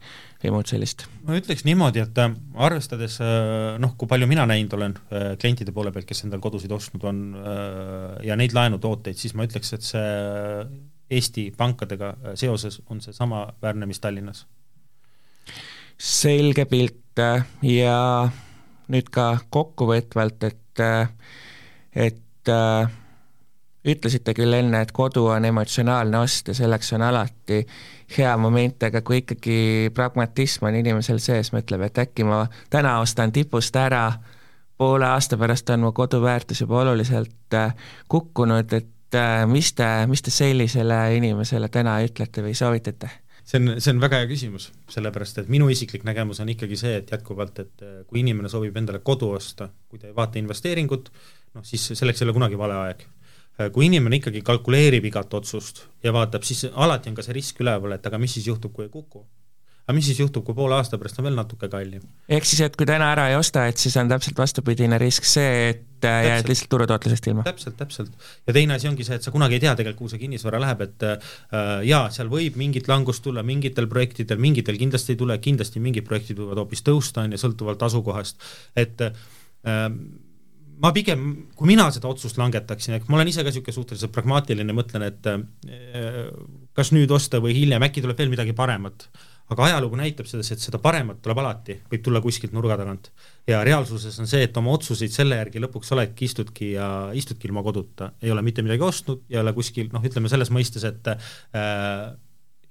või 0.42 0.54
muud 0.56 0.70
sellist? 0.70 1.04
ma 1.28 1.36
ütleks 1.38 1.66
niimoodi, 1.68 2.02
et 2.02 2.20
äh, 2.22 2.34
arvestades 2.66 3.20
äh, 3.22 3.76
noh, 3.82 3.94
kui 4.00 4.08
palju 4.10 4.28
mina 4.30 4.48
näinud 4.48 4.74
olen 4.78 4.96
klientide 5.12 5.74
poole 5.76 5.92
pealt, 5.94 6.08
kes 6.08 6.24
endale 6.24 6.42
kodusid 6.42 6.72
ostnud 6.72 7.04
on 7.06 7.22
ja 8.24 8.36
neid 8.40 8.56
laenutooteid, 8.56 9.18
siis 9.20 9.36
ma 9.36 9.46
ütleks, 9.46 9.74
et 9.76 9.86
see 9.86 10.10
Eesti 11.16 11.52
pankadega 11.54 12.16
seoses 12.34 12.80
on 12.90 12.98
see 13.04 13.14
samaväärne, 13.14 13.86
mis 13.86 14.00
Tallinnas 14.02 14.42
selge 15.98 16.64
pilt 16.64 17.18
äh, 17.18 17.44
ja 17.62 18.28
nüüd 18.92 19.08
ka 19.10 19.38
kokkuvõtvalt, 19.50 20.44
et, 20.44 20.80
äh, 20.80 21.08
et 21.94 22.52
äh, 22.52 22.90
ütlesite 23.86 24.34
küll 24.36 24.54
enne, 24.58 24.82
et 24.82 24.92
kodu 24.92 25.26
on 25.32 25.44
emotsionaalne 25.44 26.18
ost 26.18 26.48
ja 26.48 26.54
selleks 26.54 26.92
on 26.92 27.06
alati 27.06 27.62
hea 28.16 28.36
moment, 28.38 28.82
aga 28.82 29.02
kui 29.02 29.22
ikkagi 29.22 29.90
pragmatism 29.94 30.68
on 30.68 30.78
inimesel 30.78 31.18
sees, 31.22 31.52
mõtleb, 31.54 31.86
et 31.88 31.98
äkki 32.04 32.26
ma 32.26 32.44
täna 32.70 32.98
ostan 33.02 33.32
tipust 33.34 33.76
ära, 33.76 34.10
poole 34.78 35.08
aasta 35.08 35.38
pärast 35.40 35.70
on 35.74 35.86
mu 35.86 35.92
kodu 35.96 36.20
väärtus 36.22 36.60
juba 36.60 36.82
oluliselt 36.82 37.56
kukkunud, 38.12 38.72
et 38.76 39.18
mis 39.48 39.72
te, 39.72 39.88
mis 40.06 40.22
te 40.22 40.30
sellisele 40.34 40.98
inimesele 41.16 41.70
täna 41.72 41.96
ütlete 42.04 42.44
või 42.44 42.54
soovitate? 42.54 43.25
See 43.46 43.60
on, 43.60 43.74
see 43.78 43.94
on 43.94 44.02
väga 44.02 44.20
hea 44.22 44.28
küsimus, 44.30 44.70
sellepärast 44.92 45.42
et 45.42 45.50
minu 45.52 45.68
isiklik 45.72 46.06
nägemus 46.08 46.42
on 46.42 46.50
ikkagi 46.52 46.78
see, 46.80 46.96
et 47.00 47.12
jätkuvalt, 47.14 47.60
et 47.62 47.84
äh, 47.86 48.00
kui 48.10 48.22
inimene 48.24 48.50
soovib 48.52 48.76
endale 48.80 49.02
kodu 49.06 49.30
osta, 49.36 49.70
kui 49.90 50.02
ta 50.02 50.10
ei 50.10 50.16
vaata 50.16 50.40
investeeringut, 50.42 51.12
noh 51.56 51.66
siis 51.66 51.92
selleks 51.94 52.22
ei 52.22 52.28
ole 52.28 52.36
kunagi 52.36 52.58
vale 52.58 52.80
aeg. 52.86 53.06
kui 53.72 53.86
inimene 53.86 54.18
ikkagi 54.18 54.42
kalkuleerib 54.44 55.06
igat 55.08 55.32
otsust 55.32 55.86
ja 56.04 56.12
vaatab, 56.12 56.42
siis 56.44 56.66
alati 56.74 57.08
on 57.08 57.14
ka 57.16 57.22
see 57.24 57.32
risk 57.38 57.62
üleval, 57.64 57.94
et 57.96 58.04
aga 58.04 58.18
mis 58.20 58.34
siis 58.36 58.50
juhtub, 58.50 58.74
kui 58.76 58.84
ei 58.84 58.90
kuku 58.92 59.22
aga 59.86 59.94
mis 59.94 60.08
siis 60.08 60.18
juhtub, 60.18 60.42
kui 60.46 60.54
poole 60.56 60.74
aasta 60.74 60.98
pärast 60.98 61.20
on 61.20 61.28
veel 61.28 61.36
natuke 61.38 61.68
kallim? 61.70 62.02
ehk 62.26 62.48
siis, 62.48 62.60
et 62.66 62.74
kui 62.78 62.88
täna 62.88 63.12
ära 63.14 63.28
ei 63.30 63.36
osta, 63.38 63.68
et 63.70 63.78
siis 63.78 63.94
on 64.00 64.10
täpselt 64.10 64.38
vastupidine 64.40 64.98
risk 64.98 65.28
see, 65.30 65.68
et 65.70 66.06
äh, 66.08 66.26
jääd 66.26 66.50
lihtsalt 66.50 66.72
turutootlusest 66.74 67.28
ilma? 67.30 67.44
täpselt, 67.46 67.76
täpselt. 67.78 68.26
ja 68.48 68.56
teine 68.56 68.74
asi 68.76 68.90
ongi 68.90 69.06
see, 69.06 69.20
et 69.20 69.26
sa 69.26 69.30
kunagi 69.34 69.58
ei 69.58 69.62
tea 69.62 69.76
tegelikult, 69.78 70.02
kuhu 70.02 70.12
see 70.12 70.22
kinnisvara 70.24 70.60
läheb, 70.62 70.82
et 70.88 71.06
äh, 71.06 71.30
jaa, 71.86 72.02
seal 72.14 72.30
võib 72.32 72.58
mingit 72.58 72.90
langust 72.90 73.22
tulla 73.26 73.46
mingitel 73.46 73.86
projektidel, 73.90 74.42
mingitel 74.42 74.78
kindlasti 74.80 75.14
ei 75.14 75.20
tule, 75.22 75.38
kindlasti 75.44 75.82
mingid 75.84 76.08
projektid 76.08 76.42
võivad 76.42 76.64
hoopis 76.64 76.82
tõusta, 76.86 77.22
on 77.22 77.36
ju, 77.36 77.42
sõltuvalt 77.44 77.86
asukohast, 77.86 78.42
et 78.82 79.06
äh, 79.06 79.86
ma 80.82 80.92
pigem, 80.98 81.30
kui 81.54 81.70
mina 81.70 81.86
seda 81.94 82.10
otsust 82.10 82.42
langetaksin, 82.42 82.98
ehk 82.98 83.06
ma 83.06 83.20
olen 83.20 83.30
ise 83.30 83.46
ka 83.46 83.54
niisugune 83.54 83.78
suhteliselt 83.78 84.12
pragmaatiline, 84.18 84.74
mõtlen, 84.76 85.06
et 85.06 85.30
äh, 85.30 86.26
kas 86.74 86.90
nüüd 86.90 87.14
osta 87.14 87.38
või 87.38 87.54
hiljem, 87.54 87.86
äkki 87.86 88.02
tuleb 88.02 88.18
veel 88.18 88.34
midagi 88.34 88.56
paremat 88.56 89.06
aga 89.52 89.66
ajalugu 89.68 89.98
näitab 90.00 90.26
selles, 90.26 90.48
et 90.50 90.62
seda 90.62 90.80
paremat 90.82 91.20
tuleb 91.22 91.38
alati, 91.38 91.78
võib 91.90 92.02
tulla 92.04 92.22
kuskilt 92.24 92.54
nurga 92.56 92.78
tagant. 92.80 93.10
ja 93.46 93.62
reaalsuses 93.66 94.18
on 94.22 94.26
see, 94.30 94.42
et 94.48 94.56
oma 94.58 94.74
otsuseid 94.74 95.14
selle 95.14 95.38
järgi 95.38 95.62
lõpuks 95.62 95.92
oledki, 95.94 96.26
istudki 96.26 96.72
ja 96.74 96.88
istudki 97.14 97.50
ilma 97.50 97.62
koduta, 97.66 98.12
ei 98.22 98.34
ole 98.34 98.42
mitte 98.42 98.64
midagi 98.66 98.82
ostnud, 98.82 99.22
ei 99.30 99.38
ole 99.42 99.54
kuskil 99.56 99.90
noh, 99.94 100.04
ütleme 100.04 100.30
selles 100.32 100.50
mõistes, 100.54 100.86
et 100.88 101.12
äh, 101.14 102.12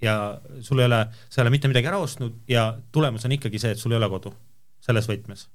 ja 0.04 0.16
sul 0.60 0.84
ei 0.84 0.90
ole, 0.90 1.02
sa 1.28 1.40
ei 1.40 1.46
ole 1.46 1.56
mitte 1.56 1.72
midagi 1.72 1.88
ära 1.88 2.00
ostnud 2.02 2.44
ja 2.50 2.68
tulemus 2.92 3.24
on 3.24 3.36
ikkagi 3.38 3.62
see, 3.62 3.72
et 3.76 3.80
sul 3.80 3.96
ei 3.96 4.02
ole 4.02 4.12
kodu, 4.12 4.34
selles 4.84 5.08
võtmes 5.08 5.48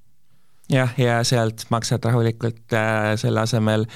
jah, 0.72 0.94
ja 0.98 1.20
sealt 1.24 1.66
maksad 1.70 2.04
rahulikult 2.04 2.72
äh, 2.76 3.12
selle 3.20 3.42
asemel 3.44 3.86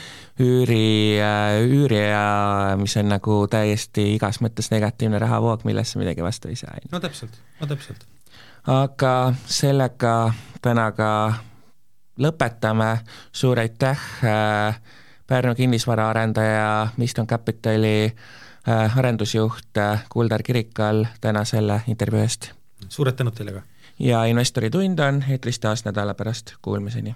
üüri 0.41 1.19
äh,, 1.23 1.63
üüri 1.65 2.03
ja 2.11 2.77
mis 2.81 2.97
on 3.01 3.11
nagu 3.13 3.45
täiesti 3.51 4.13
igas 4.15 4.41
mõttes 4.45 4.71
negatiivne 4.75 5.21
rahavoog, 5.23 5.65
millesse 5.69 6.01
midagi 6.01 6.25
vastu 6.25 6.53
ei 6.53 6.61
saa. 6.61 6.77
no 6.93 7.01
täpselt, 7.01 7.41
no 7.61 7.71
täpselt. 7.71 8.07
aga 8.67 9.35
sellega 9.47 10.15
täna 10.63 10.91
ka 10.97 11.11
lõpetame, 12.21 12.93
suur 13.33 13.61
aitäh 13.61 14.09
äh,, 14.25 14.81
Pärnu 15.27 15.55
kinnisvaraarendaja 15.59 16.89
Miston 16.97 17.27
Capitali 17.27 18.15
äh, 18.69 18.99
arendusjuht 18.99 19.79
äh, 19.79 20.05
Kuldar 20.09 20.43
Kirikal 20.43 21.07
täna 21.21 21.45
selle 21.45 21.81
intervjuu 21.89 22.23
eest. 22.23 22.53
suured 22.89 23.19
tänud 23.19 23.35
teile 23.35 23.57
ka! 23.59 23.67
Ja 23.99 24.25
investori 24.25 24.71
tund 24.71 24.99
on 24.99 25.25
eetris 25.29 25.59
taas 25.59 25.85
nädala 25.85 26.15
pärast, 26.15 26.55
kuulmiseni 26.63 27.15